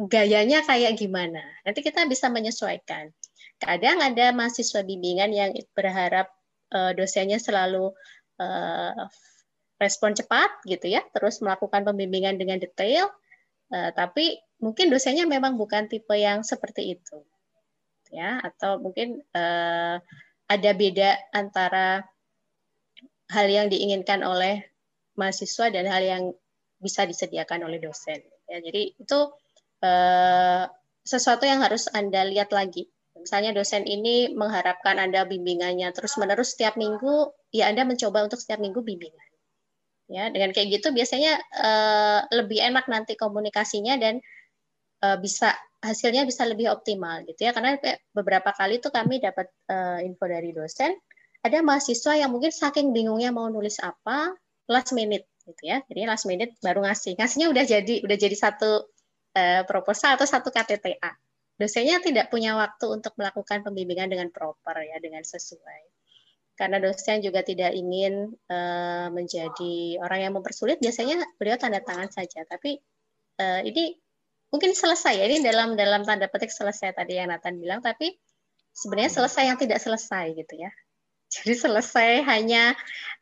gayanya 0.00 0.64
kayak 0.64 0.96
gimana? 0.96 1.44
Nanti 1.66 1.84
kita 1.84 2.08
bisa 2.08 2.32
menyesuaikan. 2.32 3.12
Kadang 3.60 4.00
ada 4.00 4.32
mahasiswa 4.32 4.80
bimbingan 4.80 5.36
yang 5.36 5.50
berharap 5.76 6.32
dosennya 6.70 7.42
selalu 7.42 7.92
uh, 8.40 9.04
respon 9.76 10.16
cepat 10.16 10.64
gitu 10.64 10.88
ya 10.88 11.04
terus 11.12 11.44
melakukan 11.44 11.84
pembimbingan 11.84 12.40
dengan 12.40 12.56
detail 12.56 13.12
uh, 13.72 13.92
tapi 13.92 14.40
mungkin 14.64 14.88
dosennya 14.88 15.28
memang 15.28 15.60
bukan 15.60 15.86
tipe 15.92 16.16
yang 16.16 16.40
seperti 16.40 16.96
itu 16.96 17.20
ya 18.10 18.40
atau 18.40 18.80
mungkin 18.80 19.20
uh, 19.36 20.00
ada 20.50 20.70
beda 20.74 21.30
antara 21.30 22.02
hal 23.30 23.46
yang 23.46 23.70
diinginkan 23.70 24.26
oleh 24.26 24.66
mahasiswa 25.14 25.70
dan 25.70 25.86
hal 25.86 26.02
yang 26.02 26.22
bisa 26.82 27.06
disediakan 27.06 27.70
oleh 27.70 27.78
dosen. 27.78 28.18
Ya, 28.50 28.58
jadi 28.58 28.98
itu 28.98 29.20
eh, 29.84 30.64
sesuatu 31.06 31.46
yang 31.46 31.62
harus 31.62 31.86
anda 31.94 32.26
lihat 32.26 32.50
lagi 32.50 32.90
Misalnya 33.20 33.52
dosen 33.52 33.84
ini 33.84 34.32
mengharapkan 34.32 34.96
Anda 34.96 35.28
bimbingannya 35.28 35.92
terus-menerus 35.92 36.56
setiap 36.56 36.80
minggu, 36.80 37.30
ya 37.52 37.68
Anda 37.68 37.84
mencoba 37.84 38.24
untuk 38.24 38.40
setiap 38.40 38.58
minggu 38.58 38.80
bimbingan. 38.80 39.28
Ya, 40.10 40.26
dengan 40.26 40.50
kayak 40.50 40.80
gitu 40.80 40.90
biasanya 40.90 41.38
uh, 41.54 42.20
lebih 42.34 42.58
enak 42.58 42.90
nanti 42.90 43.14
komunikasinya 43.14 43.94
dan 43.94 44.18
uh, 45.06 45.14
bisa 45.22 45.54
hasilnya 45.78 46.26
bisa 46.26 46.42
lebih 46.48 46.66
optimal 46.66 47.22
gitu 47.30 47.46
ya. 47.46 47.54
Karena 47.54 47.78
beberapa 48.10 48.50
kali 48.50 48.82
tuh 48.82 48.90
kami 48.90 49.22
dapat 49.22 49.46
uh, 49.70 50.02
info 50.02 50.26
dari 50.26 50.50
dosen, 50.50 50.98
ada 51.46 51.62
mahasiswa 51.62 52.18
yang 52.18 52.34
mungkin 52.34 52.50
saking 52.50 52.90
bingungnya 52.90 53.30
mau 53.30 53.46
nulis 53.46 53.78
apa, 53.78 54.34
last 54.66 54.90
minute 54.96 55.30
gitu 55.46 55.62
ya. 55.62 55.78
Jadi 55.86 56.10
last 56.10 56.26
minute 56.26 56.58
baru 56.58 56.82
ngasih. 56.82 57.14
Ngasihnya 57.14 57.46
udah 57.46 57.64
jadi 57.68 57.94
udah 58.02 58.16
jadi 58.18 58.34
satu 58.34 58.90
uh, 59.38 59.62
proposal 59.62 60.18
atau 60.18 60.26
satu 60.26 60.50
KTTA 60.50 61.29
dosennya 61.60 62.00
tidak 62.00 62.32
punya 62.32 62.56
waktu 62.56 62.88
untuk 62.88 63.12
melakukan 63.20 63.60
pembimbingan 63.60 64.08
dengan 64.08 64.32
proper 64.32 64.80
ya 64.80 64.96
dengan 64.96 65.20
sesuai. 65.20 65.92
Karena 66.56 66.80
dosen 66.80 67.20
juga 67.20 67.44
tidak 67.44 67.76
ingin 67.76 68.32
uh, 68.48 69.12
menjadi 69.12 70.00
orang 70.00 70.20
yang 70.24 70.32
mempersulit. 70.32 70.80
Biasanya 70.80 71.20
beliau 71.36 71.60
tanda 71.60 71.84
tangan 71.84 72.08
saja. 72.08 72.48
Tapi 72.48 72.80
uh, 73.40 73.60
ini 73.64 73.96
mungkin 74.48 74.72
selesai 74.72 75.20
ya. 75.20 75.24
Ini 75.28 75.44
dalam 75.44 75.76
dalam 75.76 76.04
tanda 76.04 76.32
petik 76.32 76.52
selesai 76.52 76.96
tadi 76.96 77.20
yang 77.20 77.28
Nathan 77.28 77.60
bilang. 77.60 77.84
Tapi 77.84 78.16
sebenarnya 78.72 79.12
selesai 79.12 79.52
yang 79.52 79.58
tidak 79.60 79.80
selesai 79.84 80.36
gitu 80.36 80.54
ya. 80.56 80.72
Jadi 81.36 81.54
selesai 81.60 82.28
hanya 82.28 82.74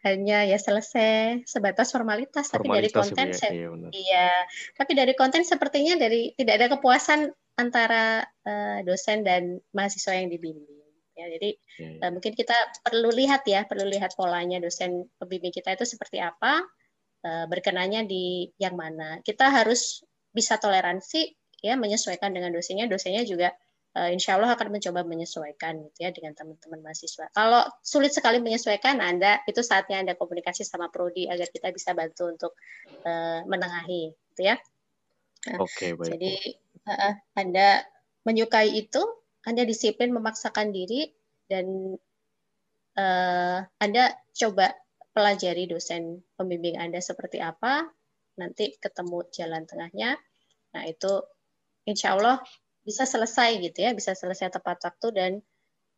hanya 0.06 0.46
ya 0.46 0.58
selesai 0.58 1.42
sebatas 1.44 1.90
formalitas, 1.90 2.48
formalitas 2.48 2.54
tapi 2.54 2.68
dari 2.70 2.88
konten 2.90 3.26
ya, 3.34 3.50
iya, 3.50 3.68
iya. 3.90 4.30
Tapi 4.78 4.92
dari 4.94 5.12
konten 5.18 5.42
sepertinya 5.42 5.98
dari 5.98 6.32
tidak 6.38 6.54
ada 6.58 6.66
kepuasan 6.78 7.34
antara 7.58 8.22
uh, 8.46 8.78
dosen 8.86 9.26
dan 9.26 9.58
mahasiswa 9.74 10.14
yang 10.14 10.30
dibimbing. 10.30 10.78
Ya, 11.18 11.26
jadi 11.34 11.50
ya. 11.82 11.90
Uh, 12.06 12.10
mungkin 12.14 12.38
kita 12.38 12.54
perlu 12.86 13.10
lihat 13.10 13.42
ya, 13.42 13.66
perlu 13.66 13.90
lihat 13.90 14.14
polanya 14.14 14.62
dosen 14.62 15.10
pembimbing 15.18 15.50
kita 15.50 15.74
itu 15.74 15.82
seperti 15.82 16.22
apa, 16.22 16.62
uh, 17.26 17.44
berkenanya 17.50 18.06
di 18.06 18.46
yang 18.62 18.78
mana. 18.78 19.18
Kita 19.26 19.50
harus 19.50 20.06
bisa 20.30 20.62
toleransi 20.62 21.34
ya 21.58 21.74
menyesuaikan 21.74 22.30
dengan 22.30 22.54
dosennya, 22.54 22.86
dosennya 22.86 23.26
juga 23.26 23.50
uh, 23.98 24.10
insya 24.14 24.38
Allah 24.38 24.54
akan 24.54 24.78
mencoba 24.78 25.02
menyesuaikan 25.02 25.82
gitu 25.90 25.98
ya 26.06 26.14
dengan 26.14 26.38
teman-teman 26.38 26.86
mahasiswa. 26.86 27.26
Kalau 27.34 27.66
sulit 27.82 28.14
sekali 28.14 28.38
menyesuaikan, 28.38 29.02
Anda 29.02 29.42
itu 29.50 29.58
saatnya 29.66 29.98
Anda 29.98 30.14
komunikasi 30.14 30.62
sama 30.62 30.86
prodi 30.94 31.26
agar 31.26 31.50
kita 31.50 31.74
bisa 31.74 31.98
bantu 31.98 32.30
untuk 32.30 32.52
uh, 33.02 33.42
menengahi, 33.50 34.14
gitu 34.34 34.42
ya. 34.46 34.56
Nah, 35.50 35.62
Oke, 35.62 35.70
okay, 35.70 35.90
baik. 35.94 36.10
Jadi 36.14 36.32
Anda 37.36 37.84
menyukai 38.24 38.72
itu, 38.76 39.00
Anda 39.44 39.64
disiplin 39.64 40.12
memaksakan 40.12 40.72
diri 40.72 41.08
dan 41.48 41.96
uh, 42.96 43.58
Anda 43.80 44.12
coba 44.36 44.74
pelajari 45.12 45.66
dosen 45.66 46.22
pembimbing 46.38 46.78
Anda 46.78 47.00
seperti 47.02 47.42
apa, 47.42 47.88
nanti 48.38 48.76
ketemu 48.78 49.18
jalan 49.34 49.64
tengahnya. 49.66 50.14
Nah, 50.76 50.84
itu 50.86 51.24
insya 51.88 52.14
Allah 52.14 52.38
bisa 52.84 53.04
selesai 53.04 53.58
gitu 53.60 53.78
ya, 53.84 53.90
bisa 53.92 54.14
selesai 54.14 54.54
tepat 54.54 54.78
waktu 54.84 55.08
dan 55.12 55.32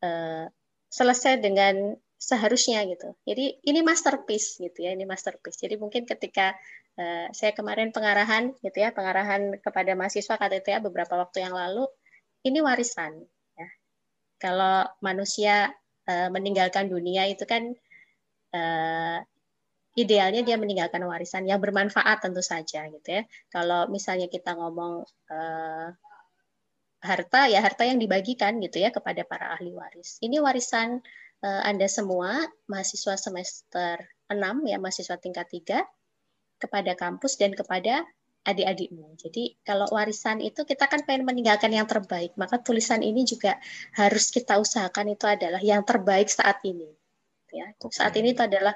uh, 0.03 0.47
selesai 0.91 1.39
dengan 1.39 1.95
seharusnya 2.21 2.85
gitu. 2.85 3.17
Jadi 3.25 3.65
ini 3.65 3.81
masterpiece 3.81 4.61
gitu 4.61 4.85
ya, 4.85 4.93
ini 4.93 5.09
masterpiece. 5.09 5.61
Jadi 5.61 5.81
mungkin 5.81 6.05
ketika 6.05 6.53
uh, 6.99 7.29
saya 7.31 7.53
kemarin 7.55 7.95
pengarahan 7.95 8.55
gitu 8.65 8.79
ya, 8.81 8.91
pengarahan 8.91 9.59
kepada 9.61 9.93
mahasiswa 9.95 10.35
KTTA 10.35 10.83
beberapa 10.83 11.15
waktu 11.21 11.47
yang 11.47 11.55
lalu, 11.55 11.87
ini 12.47 12.59
warisan 12.65 13.21
ya. 13.55 13.69
Kalau 14.41 14.89
manusia 15.05 15.71
uh, 16.09 16.29
meninggalkan 16.33 16.89
dunia 16.89 17.29
itu 17.29 17.45
kan 17.45 17.77
uh, 18.57 19.19
idealnya 19.99 20.41
dia 20.47 20.57
meninggalkan 20.57 21.03
warisan 21.05 21.45
yang 21.45 21.61
bermanfaat 21.61 22.25
tentu 22.25 22.41
saja 22.41 22.87
gitu 22.89 23.09
ya. 23.11 23.23
Kalau 23.53 23.91
misalnya 23.91 24.31
kita 24.31 24.57
ngomong 24.57 25.05
uh, 25.31 25.89
harta 27.01 27.49
ya 27.49 27.65
harta 27.65 27.89
yang 27.89 27.97
dibagikan 27.97 28.61
gitu 28.61 28.81
ya 28.81 28.93
kepada 28.93 29.25
para 29.25 29.57
ahli 29.57 29.73
waris. 29.73 30.21
Ini 30.21 30.39
warisan 30.41 31.01
uh, 31.45 31.63
Anda 31.65 31.89
semua 31.89 32.45
mahasiswa 32.69 33.17
semester 33.17 33.97
6 34.29 34.71
ya 34.71 34.77
mahasiswa 34.79 35.17
tingkat 35.17 35.49
3 35.49 36.00
kepada 36.61 36.93
kampus 36.93 37.41
dan 37.41 37.57
kepada 37.57 38.05
adik-adikmu. 38.45 39.17
Jadi 39.21 39.57
kalau 39.65 39.89
warisan 39.93 40.41
itu 40.41 40.65
kita 40.65 40.89
kan 40.89 41.05
pengen 41.05 41.29
meninggalkan 41.29 41.73
yang 41.73 41.85
terbaik, 41.85 42.33
maka 42.37 42.61
tulisan 42.61 43.05
ini 43.05 43.25
juga 43.25 43.57
harus 43.97 44.33
kita 44.33 44.57
usahakan 44.61 45.13
itu 45.13 45.25
adalah 45.29 45.61
yang 45.61 45.85
terbaik 45.85 46.29
saat 46.29 46.61
ini. 46.65 46.89
Ya, 47.51 47.67
saat 47.91 48.15
ini 48.15 48.31
itu 48.31 48.47
adalah 48.47 48.73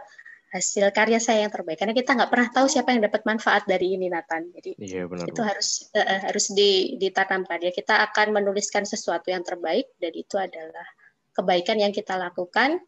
hasil 0.54 0.86
karya 0.94 1.18
saya 1.18 1.42
yang 1.46 1.50
terbaik 1.50 1.82
karena 1.82 1.90
kita 1.90 2.14
nggak 2.14 2.30
pernah 2.30 2.46
tahu 2.54 2.70
siapa 2.70 2.94
yang 2.94 3.02
dapat 3.02 3.26
manfaat 3.26 3.66
dari 3.66 3.98
ini 3.98 4.06
Nathan 4.06 4.54
jadi 4.54 4.70
iya, 4.78 5.02
benar, 5.10 5.26
itu 5.26 5.42
benar. 5.42 5.50
harus 5.50 5.90
uh, 5.98 6.20
harus 6.30 6.46
di, 6.54 6.94
ditanamkan 6.94 7.58
ya 7.58 7.74
kita 7.74 7.98
akan 8.06 8.38
menuliskan 8.38 8.86
sesuatu 8.86 9.34
yang 9.34 9.42
terbaik 9.42 9.90
dan 9.98 10.14
itu 10.14 10.38
adalah 10.38 10.86
kebaikan 11.34 11.82
yang 11.82 11.90
kita 11.90 12.14
lakukan 12.14 12.78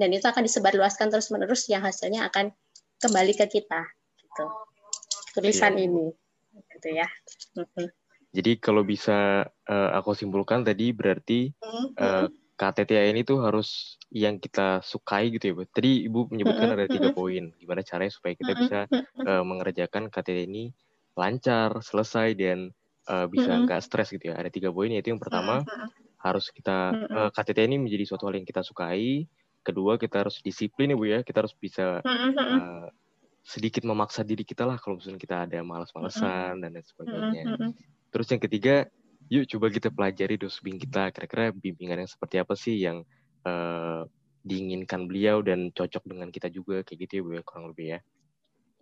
dan 0.00 0.08
itu 0.08 0.24
akan 0.24 0.40
disebarluaskan 0.48 1.12
terus 1.12 1.28
menerus 1.28 1.68
yang 1.68 1.84
hasilnya 1.84 2.32
akan 2.32 2.48
kembali 2.96 3.36
ke 3.36 3.60
kita 3.60 3.84
gitu. 4.32 4.44
Tulisan 5.36 5.76
iya. 5.76 5.84
ini 5.84 6.06
gitu 6.72 6.88
ya. 6.92 7.08
Jadi 8.32 8.52
kalau 8.56 8.80
bisa 8.84 9.44
uh, 9.68 9.90
aku 9.92 10.16
simpulkan 10.16 10.64
tadi 10.64 10.96
berarti 10.96 11.52
uh, 12.00 12.28
KTTA 12.56 13.12
ini 13.12 13.24
tuh 13.24 13.44
harus 13.44 14.00
yang 14.08 14.40
kita 14.40 14.80
sukai 14.80 15.32
gitu 15.32 15.52
ya, 15.52 15.54
Bu. 15.56 15.62
Tadi 15.68 16.08
Ibu 16.08 16.32
menyebutkan 16.32 16.72
ada 16.72 16.88
tiga 16.88 17.12
poin, 17.12 17.52
gimana 17.60 17.84
caranya 17.84 18.12
supaya 18.12 18.32
kita 18.36 18.52
bisa 18.56 18.78
uh, 19.24 19.44
mengerjakan 19.44 20.08
KTTA 20.08 20.48
ini 20.48 20.72
lancar, 21.12 21.80
selesai 21.84 22.32
dan 22.36 22.72
uh, 23.08 23.28
bisa 23.28 23.52
nggak 23.68 23.80
stres 23.84 24.12
gitu 24.12 24.32
ya. 24.32 24.34
Ada 24.36 24.48
tiga 24.48 24.72
poin 24.72 24.88
yaitu 24.88 25.12
yang 25.12 25.20
pertama 25.20 25.64
harus 26.22 26.48
kita 26.54 26.92
uh, 27.12 27.30
KTTA 27.34 27.68
ini 27.68 27.82
menjadi 27.82 28.14
suatu 28.14 28.28
hal 28.28 28.40
yang 28.40 28.48
kita 28.48 28.64
sukai. 28.64 29.28
Kedua 29.62 29.94
kita 30.00 30.26
harus 30.26 30.40
disiplin 30.40 30.90
ya 30.90 30.96
Bu 30.96 31.06
ya, 31.06 31.18
kita 31.20 31.44
harus 31.44 31.54
bisa 31.54 32.00
uh, 32.02 32.86
sedikit 33.42 33.82
memaksa 33.82 34.22
diri 34.22 34.46
kita 34.46 34.62
lah 34.62 34.78
kalau 34.78 35.02
misalnya 35.02 35.18
kita 35.18 35.36
ada 35.50 35.58
malas-malesan 35.66 36.62
dan 36.62 36.70
lain 36.72 36.86
sebagainya. 36.86 37.44
Terus 38.14 38.26
yang 38.30 38.42
ketiga 38.42 38.74
yuk 39.30 39.44
coba 39.50 39.66
kita 39.70 39.88
pelajari 39.90 40.34
dosbing 40.38 40.78
kita 40.78 41.10
kira-kira 41.10 41.50
bimbingan 41.54 42.06
yang 42.06 42.10
seperti 42.10 42.36
apa 42.38 42.54
sih 42.54 42.78
yang 42.78 43.02
uh, 43.46 44.06
diinginkan 44.42 45.06
beliau 45.06 45.42
dan 45.42 45.70
cocok 45.70 46.02
dengan 46.06 46.28
kita 46.30 46.50
juga 46.50 46.82
kayak 46.82 47.06
gitu 47.06 47.12
ya 47.18 47.22
Bu 47.22 47.30
ya 47.38 47.42
kurang 47.46 47.70
lebih 47.74 47.98
ya. 47.98 48.00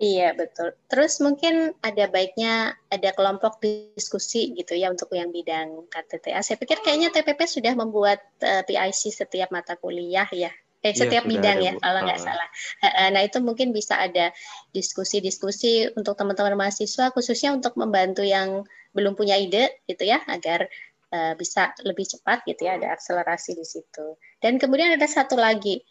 Iya 0.01 0.33
betul. 0.33 0.73
Terus 0.89 1.21
mungkin 1.21 1.77
ada 1.85 2.09
baiknya 2.09 2.73
ada 2.89 3.13
kelompok 3.13 3.61
diskusi 3.61 4.57
gitu 4.57 4.73
ya 4.73 4.89
untuk 4.89 5.13
yang 5.13 5.29
bidang 5.29 5.93
KTTA. 5.93 6.41
Saya 6.41 6.57
pikir 6.57 6.81
kayaknya 6.81 7.13
TPP 7.13 7.45
sudah 7.45 7.77
membuat 7.77 8.25
uh, 8.41 8.61
eh, 8.61 8.63
PIC 8.65 9.13
setiap 9.13 9.53
mata 9.53 9.77
kuliah 9.77 10.25
ya. 10.33 10.49
Eh, 10.81 10.97
iya, 10.97 11.01
setiap 11.05 11.25
ya, 11.29 11.31
bidang 11.31 11.59
ya 11.61 11.73
kalau 11.77 12.01
nggak 12.09 12.21
uh. 12.21 12.25
salah. 12.25 12.49
Nah 13.13 13.21
itu 13.21 13.37
mungkin 13.45 13.77
bisa 13.77 14.01
ada 14.01 14.33
diskusi-diskusi 14.73 15.93
untuk 15.93 16.17
teman-teman 16.17 16.57
mahasiswa 16.57 17.13
khususnya 17.13 17.53
untuk 17.53 17.77
membantu 17.77 18.25
yang 18.25 18.65
belum 18.97 19.13
punya 19.13 19.37
ide 19.37 19.85
gitu 19.85 20.09
ya 20.09 20.25
agar 20.25 20.65
uh, 21.13 21.37
bisa 21.37 21.77
lebih 21.85 22.09
cepat 22.09 22.49
gitu 22.49 22.65
ya 22.65 22.81
ada 22.81 22.97
akselerasi 22.97 23.61
di 23.61 23.67
situ. 23.69 24.17
Dan 24.41 24.57
kemudian 24.57 24.97
ada 24.97 25.05
satu 25.05 25.37
lagi 25.37 25.85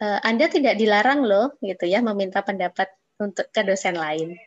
uh, 0.00 0.24
Anda 0.24 0.48
tidak 0.48 0.80
dilarang 0.80 1.20
loh 1.20 1.60
gitu 1.60 1.84
ya 1.84 2.00
meminta 2.00 2.40
pendapat 2.40 2.88
untuk 3.20 3.44
ke 3.52 3.60
dosen 3.60 4.00
lain. 4.00 4.40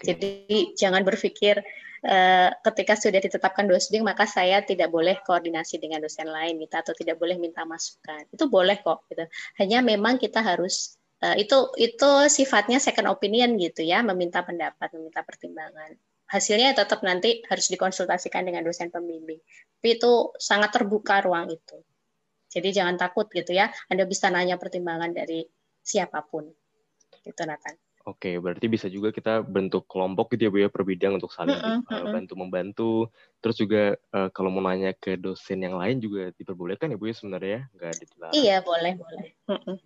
Jadi 0.00 0.72
jangan 0.74 1.04
berpikir 1.04 1.60
uh, 2.06 2.50
ketika 2.70 2.94
sudah 2.98 3.20
ditetapkan 3.22 3.66
dosbing 3.66 4.02
maka 4.06 4.26
saya 4.28 4.62
tidak 4.62 4.90
boleh 4.90 5.18
koordinasi 5.22 5.78
dengan 5.82 6.02
dosen 6.02 6.28
lain 6.30 6.58
gitu 6.62 6.74
atau 6.74 6.94
tidak 6.94 7.16
boleh 7.18 7.38
minta 7.38 7.62
masukan. 7.66 8.26
Itu 8.30 8.46
boleh 8.46 8.82
kok 8.82 9.06
gitu. 9.10 9.26
Hanya 9.58 9.82
memang 9.82 10.18
kita 10.18 10.42
harus 10.42 10.98
uh, 11.22 11.34
itu 11.38 11.70
itu 11.78 12.10
sifatnya 12.30 12.82
second 12.82 13.10
opinion 13.10 13.54
gitu 13.58 13.82
ya, 13.86 14.02
meminta 14.02 14.42
pendapat, 14.42 14.90
meminta 14.94 15.22
pertimbangan 15.22 15.94
hasilnya 16.32 16.72
tetap 16.72 17.04
nanti 17.04 17.44
harus 17.44 17.68
dikonsultasikan 17.68 18.48
dengan 18.48 18.64
dosen 18.64 18.88
pembimbing. 18.88 19.36
Tapi 19.76 20.00
itu 20.00 20.32
sangat 20.40 20.72
terbuka 20.72 21.20
ruang 21.20 21.52
itu. 21.52 21.76
Jadi 22.48 22.72
jangan 22.72 22.96
takut 22.96 23.28
gitu 23.28 23.52
ya. 23.52 23.68
Anda 23.92 24.08
bisa 24.08 24.32
nanya 24.32 24.56
pertimbangan 24.56 25.12
dari 25.12 25.44
siapa 25.84 26.24
pun. 26.24 26.48
Gitu 27.20 27.42
Nathan. 27.44 27.76
Oke, 28.02 28.34
berarti 28.42 28.66
bisa 28.66 28.90
juga 28.90 29.14
kita 29.14 29.46
bentuk 29.46 29.86
kelompok 29.86 30.34
gitu 30.34 30.48
ya 30.48 30.50
Bu 30.50 30.58
ya 30.58 30.68
per 30.70 30.82
bidang 30.82 31.22
untuk 31.22 31.30
saling 31.30 31.54
mm 31.54 31.86
-hmm. 31.86 32.10
bantu 32.10 32.34
membantu. 32.34 32.92
Terus 33.38 33.56
juga 33.62 33.82
uh, 34.10 34.26
kalau 34.34 34.50
mau 34.50 34.58
nanya 34.58 34.90
ke 34.90 35.14
dosen 35.14 35.62
yang 35.62 35.78
lain 35.78 36.02
juga 36.02 36.34
diperbolehkan 36.34 36.90
ya 36.90 36.98
Bu 36.98 37.06
ya 37.06 37.14
sebenarnya 37.14 37.50
ya, 37.50 37.62
nggak 37.78 37.92
dilarang. 38.02 38.34
Iya 38.34 38.56
boleh 38.66 38.92
boleh. 38.98 39.30
Mm 39.46 39.58
-hmm. 39.62 39.76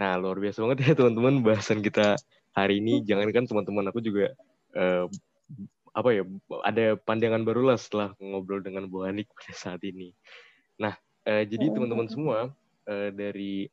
Nah 0.00 0.12
luar 0.16 0.36
biasa 0.40 0.58
banget 0.64 0.78
ya 0.80 0.92
teman-teman 0.96 1.34
bahasan 1.44 1.84
kita 1.84 2.16
hari 2.56 2.80
ini. 2.80 3.04
Jangan 3.04 3.28
kan 3.28 3.44
teman-teman 3.44 3.84
aku 3.92 4.00
juga 4.00 4.32
uh, 4.72 5.06
apa 5.92 6.08
ya 6.16 6.24
ada 6.64 6.96
pandangan 6.96 7.44
baru 7.44 7.68
lah 7.68 7.76
setelah 7.76 8.16
ngobrol 8.16 8.64
dengan 8.64 8.88
Bu 8.88 9.04
Hanik 9.04 9.28
pada 9.36 9.52
saat 9.52 9.84
ini. 9.84 10.16
Nah, 10.80 10.96
uh, 11.28 11.44
jadi 11.44 11.68
teman-teman 11.68 12.08
semua 12.08 12.48
uh, 12.88 13.10
dari 13.12 13.68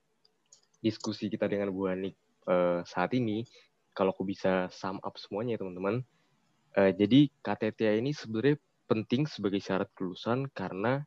diskusi 0.84 1.32
kita 1.32 1.48
dengan 1.48 1.72
Bu 1.72 1.88
Anik 1.88 2.16
uh, 2.48 2.84
saat 2.84 3.16
ini, 3.16 3.48
kalau 4.00 4.16
aku 4.16 4.24
bisa 4.24 4.72
sum 4.72 5.04
up 5.04 5.20
semuanya 5.20 5.60
ya 5.60 5.68
teman-teman, 5.68 6.00
uh, 6.80 6.92
jadi 6.96 7.28
KTTA 7.44 8.00
ini 8.00 8.16
sebenarnya 8.16 8.56
penting 8.88 9.28
sebagai 9.28 9.60
syarat 9.60 9.92
kelulusan 9.92 10.48
karena 10.56 11.04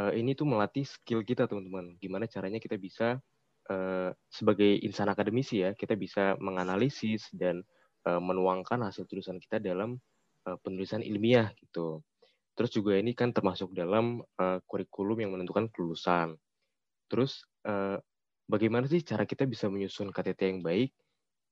uh, 0.00 0.12
ini 0.16 0.32
tuh 0.32 0.48
melatih 0.48 0.88
skill 0.88 1.20
kita 1.20 1.44
teman-teman. 1.44 2.00
Gimana 2.00 2.24
caranya 2.24 2.56
kita 2.56 2.80
bisa 2.80 3.20
uh, 3.68 4.10
sebagai 4.32 4.80
insan 4.80 5.12
akademisi 5.12 5.60
ya, 5.60 5.76
kita 5.76 6.00
bisa 6.00 6.40
menganalisis 6.40 7.28
dan 7.36 7.60
uh, 8.08 8.20
menuangkan 8.24 8.80
hasil 8.88 9.04
tulisan 9.04 9.36
kita 9.36 9.60
dalam 9.60 10.00
uh, 10.48 10.56
penulisan 10.64 11.04
ilmiah 11.04 11.52
gitu. 11.60 12.00
Terus 12.56 12.70
juga 12.72 12.96
ini 12.96 13.12
kan 13.12 13.36
termasuk 13.36 13.76
dalam 13.76 14.24
uh, 14.40 14.58
kurikulum 14.64 15.20
yang 15.20 15.36
menentukan 15.36 15.68
kelulusan. 15.68 16.38
Terus 17.10 17.44
uh, 17.68 17.98
bagaimana 18.46 18.86
sih 18.86 19.02
cara 19.02 19.26
kita 19.26 19.44
bisa 19.44 19.66
menyusun 19.66 20.08
KTT 20.14 20.40
yang 20.48 20.62
baik? 20.64 20.94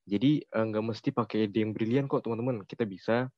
Jadi 0.03 0.43
nggak 0.51 0.83
uh, 0.83 0.89
mesti 0.91 1.09
pakai 1.15 1.47
ide 1.47 1.63
yang 1.63 1.73
brilian 1.75 2.07
kok 2.11 2.27
teman-teman. 2.27 2.67
Kita 2.67 2.83
bisa 2.87 3.31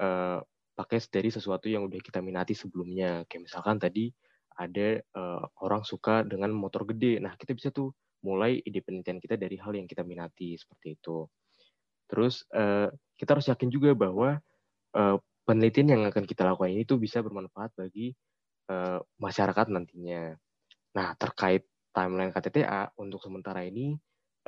uh, 0.00 0.38
pakai 0.76 0.98
dari 1.08 1.30
sesuatu 1.32 1.68
yang 1.68 1.88
udah 1.88 2.00
kita 2.00 2.20
minati 2.20 2.52
sebelumnya. 2.52 3.24
Kayak 3.28 3.48
misalkan 3.48 3.76
tadi 3.80 4.12
ada 4.56 5.00
uh, 5.16 5.44
orang 5.64 5.82
suka 5.82 6.24
dengan 6.24 6.52
motor 6.52 6.84
gede. 6.84 7.16
Nah 7.20 7.32
kita 7.40 7.56
bisa 7.56 7.72
tuh 7.72 7.96
mulai 8.22 8.60
ide 8.62 8.84
penelitian 8.84 9.18
kita 9.18 9.34
dari 9.40 9.56
hal 9.58 9.72
yang 9.72 9.88
kita 9.88 10.04
minati 10.04 10.54
seperti 10.54 11.00
itu. 11.00 11.26
Terus 12.06 12.44
uh, 12.52 12.92
kita 13.16 13.38
harus 13.38 13.48
yakin 13.48 13.72
juga 13.72 13.96
bahwa 13.96 14.36
uh, 14.92 15.16
penelitian 15.48 15.96
yang 15.96 16.02
akan 16.06 16.28
kita 16.28 16.44
lakukan 16.46 16.70
ini 16.70 16.84
tuh 16.84 17.00
bisa 17.00 17.24
bermanfaat 17.24 17.72
bagi 17.74 18.12
uh, 18.70 19.00
masyarakat 19.18 19.66
nantinya. 19.72 20.36
Nah, 20.92 21.16
terkait 21.16 21.66
timeline 21.92 22.32
KTTA 22.32 22.92
untuk 23.00 23.20
sementara 23.24 23.64
ini 23.64 23.96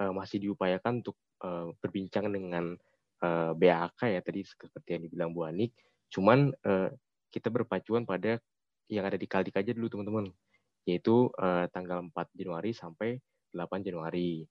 uh, 0.01 0.13
masih 0.15 0.43
diupayakan 0.43 1.05
untuk 1.05 1.17
uh, 1.45 1.71
berbincang 1.79 2.31
dengan 2.31 2.75
uh, 3.23 3.53
BAK 3.55 4.01
ya 4.11 4.21
tadi 4.21 4.41
seperti 4.43 4.89
yang 4.99 5.03
dibilang 5.09 5.31
Bu 5.33 5.47
Anik. 5.47 5.75
Cuman 6.11 6.51
uh, 6.67 6.91
kita 7.31 7.51
berpacuan 7.51 8.07
pada 8.07 8.39
yang 8.87 9.05
ada 9.09 9.19
di 9.19 9.27
Kaldik 9.27 9.57
aja 9.57 9.73
dulu 9.73 9.89
teman-teman, 9.91 10.27
yaitu 10.85 11.33
uh, 11.41 11.67
tanggal 11.73 12.05
4 12.05 12.39
Januari 12.39 12.71
sampai 12.77 13.19
8 13.57 13.87
Januari. 13.87 14.45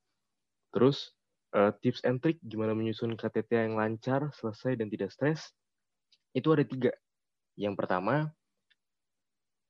Terus 0.74 1.14
uh, 1.54 1.72
tips 1.80 2.02
and 2.04 2.20
trick 2.20 2.42
gimana 2.42 2.74
menyusun 2.74 3.14
KTTA 3.14 3.70
yang 3.70 3.78
lancar, 3.78 4.34
selesai 4.34 4.76
dan 4.76 4.90
tidak 4.90 5.14
stres 5.14 5.54
itu 6.34 6.50
ada 6.50 6.66
tiga. 6.66 6.92
Yang 7.54 7.78
pertama, 7.78 8.34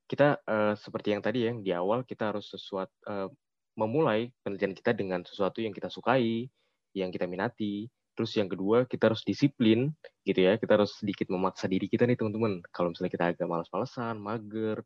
kita 0.08 0.40
uh, 0.48 0.74
seperti 0.80 1.12
yang 1.12 1.22
tadi 1.22 1.44
ya, 1.44 1.52
di 1.52 1.72
awal 1.76 2.08
kita 2.08 2.32
harus 2.32 2.48
sesuatu 2.48 2.96
uh, 3.04 3.28
memulai 3.74 4.30
penelitian 4.46 4.74
kita 4.78 4.92
dengan 4.94 5.26
sesuatu 5.26 5.60
yang 5.62 5.74
kita 5.74 5.90
sukai, 5.90 6.48
yang 6.94 7.10
kita 7.10 7.26
minati. 7.26 7.90
Terus 8.14 8.38
yang 8.38 8.46
kedua, 8.46 8.86
kita 8.86 9.10
harus 9.10 9.26
disiplin, 9.26 9.90
gitu 10.22 10.46
ya. 10.46 10.62
Kita 10.62 10.78
harus 10.78 10.94
sedikit 11.02 11.34
memaksa 11.34 11.66
diri 11.66 11.90
kita 11.90 12.06
nih 12.06 12.14
teman-teman. 12.14 12.62
Kalau 12.70 12.94
misalnya 12.94 13.10
kita 13.10 13.26
agak 13.34 13.48
malas-malesan, 13.50 14.22
mager, 14.22 14.86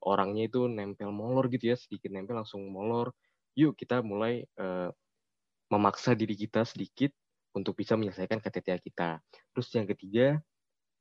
orangnya 0.00 0.48
itu 0.48 0.64
nempel 0.66 1.12
molor 1.12 1.50
gitu 1.52 1.74
ya, 1.74 1.76
sedikit 1.76 2.08
nempel 2.14 2.40
langsung 2.40 2.64
molor. 2.72 3.12
Yuk 3.58 3.76
kita 3.76 4.00
mulai 4.00 4.46
uh, 4.56 4.88
memaksa 5.68 6.16
diri 6.16 6.34
kita 6.38 6.64
sedikit 6.64 7.12
untuk 7.52 7.76
bisa 7.76 7.98
menyelesaikan 7.98 8.40
KTTA 8.40 8.78
kita. 8.80 9.18
Terus 9.52 9.68
yang 9.74 9.86
ketiga, 9.90 10.26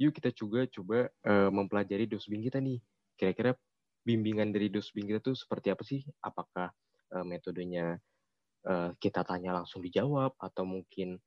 yuk 0.02 0.12
kita 0.18 0.34
juga 0.34 0.66
coba 0.68 1.08
uh, 1.30 1.50
mempelajari 1.54 2.10
dosbing 2.10 2.44
kita 2.44 2.60
nih. 2.60 2.82
Kira-kira 3.16 3.56
bimbingan 4.04 4.52
dari 4.52 4.68
dosbing 4.74 5.08
kita 5.08 5.22
tuh 5.22 5.36
seperti 5.38 5.68
apa 5.72 5.84
sih? 5.86 6.02
Apakah 6.26 6.74
uh, 7.14 7.26
metodenya 7.26 7.98
uh, 8.66 8.92
kita 8.98 9.26
tanya 9.26 9.62
langsung 9.62 9.82
dijawab 9.82 10.36
atau 10.38 10.64
mungkin 10.66 11.18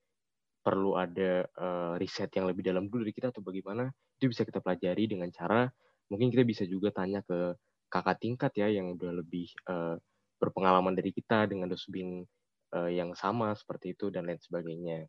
perlu 0.62 0.95
ada 0.95 1.47
uh, 1.59 1.95
riset 1.99 2.30
yang 2.39 2.47
lebih 2.47 2.62
dalam 2.62 2.87
dulu 2.87 3.03
dari 3.03 3.14
kita 3.14 3.35
atau 3.35 3.43
bagaimana? 3.43 3.91
Itu 4.18 4.30
bisa 4.30 4.47
kita 4.47 4.62
pelajari 4.62 5.11
dengan 5.11 5.28
cara 5.35 5.66
mungkin 6.12 6.28
kita 6.28 6.45
bisa 6.45 6.64
juga 6.68 6.93
tanya 6.93 7.24
ke 7.24 7.57
kakak 7.89 8.20
tingkat 8.20 8.53
ya 8.53 8.68
yang 8.68 8.93
udah 8.93 9.24
lebih 9.24 9.49
uh, 9.64 9.97
berpengalaman 10.37 10.93
dari 10.93 11.09
kita 11.09 11.49
dengan 11.49 11.72
dosbing 11.72 12.28
uh, 12.76 12.91
yang 12.93 13.16
sama 13.16 13.57
seperti 13.57 13.97
itu 13.97 14.12
dan 14.12 14.28
lain 14.28 14.37
sebagainya. 14.37 15.09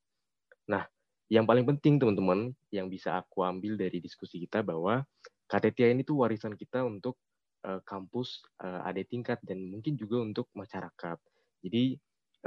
Nah, 0.71 0.87
yang 1.27 1.43
paling 1.43 1.67
penting 1.67 1.99
teman-teman 1.99 2.55
yang 2.71 2.87
bisa 2.87 3.19
aku 3.19 3.43
ambil 3.43 3.75
dari 3.75 3.99
diskusi 3.99 4.39
kita 4.39 4.63
bahwa 4.63 5.03
KTTA 5.51 5.91
ini 5.91 6.07
tuh 6.07 6.23
warisan 6.23 6.55
kita 6.55 6.87
untuk 6.87 7.19
uh, 7.65 7.81
kampus 7.87 8.43
uh, 8.61 8.83
ada 8.83 9.01
tingkat 9.07 9.39
dan 9.43 9.59
mungkin 9.71 9.95
juga 9.95 10.21
untuk 10.21 10.47
masyarakat. 10.53 11.17
Jadi 11.63 11.97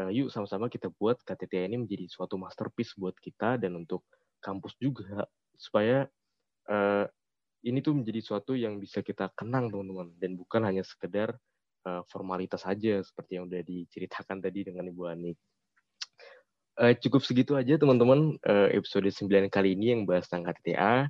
uh, 0.00 0.10
yuk 0.12 0.28
sama-sama 0.28 0.68
kita 0.68 0.92
buat 0.92 1.20
KTTA 1.24 1.68
ini 1.68 1.84
menjadi 1.84 2.06
suatu 2.08 2.36
masterpiece 2.36 2.94
buat 2.96 3.16
kita 3.18 3.60
dan 3.60 3.76
untuk 3.76 4.04
kampus 4.44 4.76
juga 4.78 5.24
supaya 5.56 6.04
uh, 6.68 7.04
ini 7.66 7.82
tuh 7.82 7.98
menjadi 7.98 8.20
suatu 8.22 8.54
yang 8.54 8.78
bisa 8.78 9.02
kita 9.02 9.32
kenang 9.34 9.72
teman-teman 9.72 10.14
dan 10.20 10.38
bukan 10.38 10.62
hanya 10.62 10.86
sekedar 10.86 11.34
uh, 11.88 12.02
formalitas 12.06 12.62
saja 12.62 13.02
seperti 13.02 13.40
yang 13.40 13.50
udah 13.50 13.62
diceritakan 13.64 14.38
tadi 14.38 14.66
dengan 14.68 14.86
Ibu 14.86 15.02
Anik. 15.10 15.38
Uh, 16.76 16.92
cukup 17.00 17.24
segitu 17.24 17.56
aja 17.56 17.80
teman-teman 17.80 18.36
uh, 18.44 18.68
episode 18.68 19.08
9 19.08 19.48
kali 19.48 19.74
ini 19.74 19.96
yang 19.96 20.02
bahas 20.04 20.28
tentang 20.28 20.52
KTTA. 20.52 21.08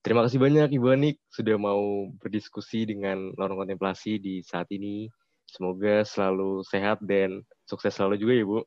Terima 0.00 0.24
kasih 0.24 0.40
banyak 0.40 0.72
Ibu 0.80 0.86
Anik 0.96 1.20
sudah 1.28 1.60
mau 1.60 2.08
berdiskusi 2.16 2.88
dengan 2.88 3.36
lorong 3.36 3.68
kontemplasi 3.68 4.16
di 4.16 4.40
saat 4.40 4.72
ini. 4.72 5.12
Semoga 5.44 6.06
selalu 6.08 6.64
sehat 6.64 7.04
dan 7.04 7.44
sukses 7.68 7.92
selalu 7.92 8.16
juga 8.16 8.32
ya 8.32 8.44
Bu. 8.48 8.60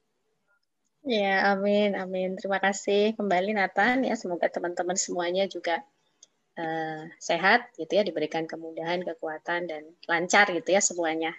Ya, 1.03 1.35
amin, 1.51 1.97
amin. 1.99 2.39
Terima 2.39 2.61
kasih 2.61 3.17
kembali 3.17 3.57
Nathan. 3.57 4.05
Ya, 4.07 4.15
semoga 4.15 4.47
teman-teman 4.47 4.95
semuanya 4.95 5.49
juga 5.49 5.83
uh, 6.55 7.03
sehat 7.17 7.75
gitu 7.75 7.91
ya, 7.91 8.05
diberikan 8.05 8.47
kemudahan, 8.47 9.03
kekuatan 9.03 9.67
dan 9.67 9.83
lancar 10.07 10.47
gitu 10.53 10.69
ya 10.69 10.79
semuanya. 10.79 11.33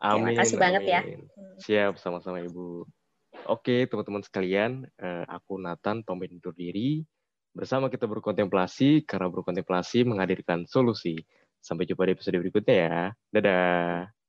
Amin. 0.00 0.32
Terima 0.32 0.40
kasih 0.40 0.56
amin. 0.56 0.64
banget 0.64 0.82
ya. 0.88 1.00
Siap, 1.60 2.00
sama-sama 2.00 2.40
Ibu. 2.40 2.88
Oke, 3.50 3.84
teman-teman 3.88 4.24
sekalian, 4.24 4.88
eh, 5.00 5.24
aku 5.28 5.60
Nathan 5.60 6.04
pamit 6.04 6.32
undur 6.32 6.56
diri. 6.56 7.04
Bersama 7.50 7.90
kita 7.90 8.06
berkontemplasi, 8.06 9.02
karena 9.02 9.26
berkontemplasi 9.26 10.06
menghadirkan 10.06 10.64
solusi. 10.70 11.18
Sampai 11.60 11.84
jumpa 11.84 12.06
di 12.06 12.14
episode 12.14 12.38
berikutnya 12.38 12.76
ya. 12.76 12.98
Dadah. 13.34 14.19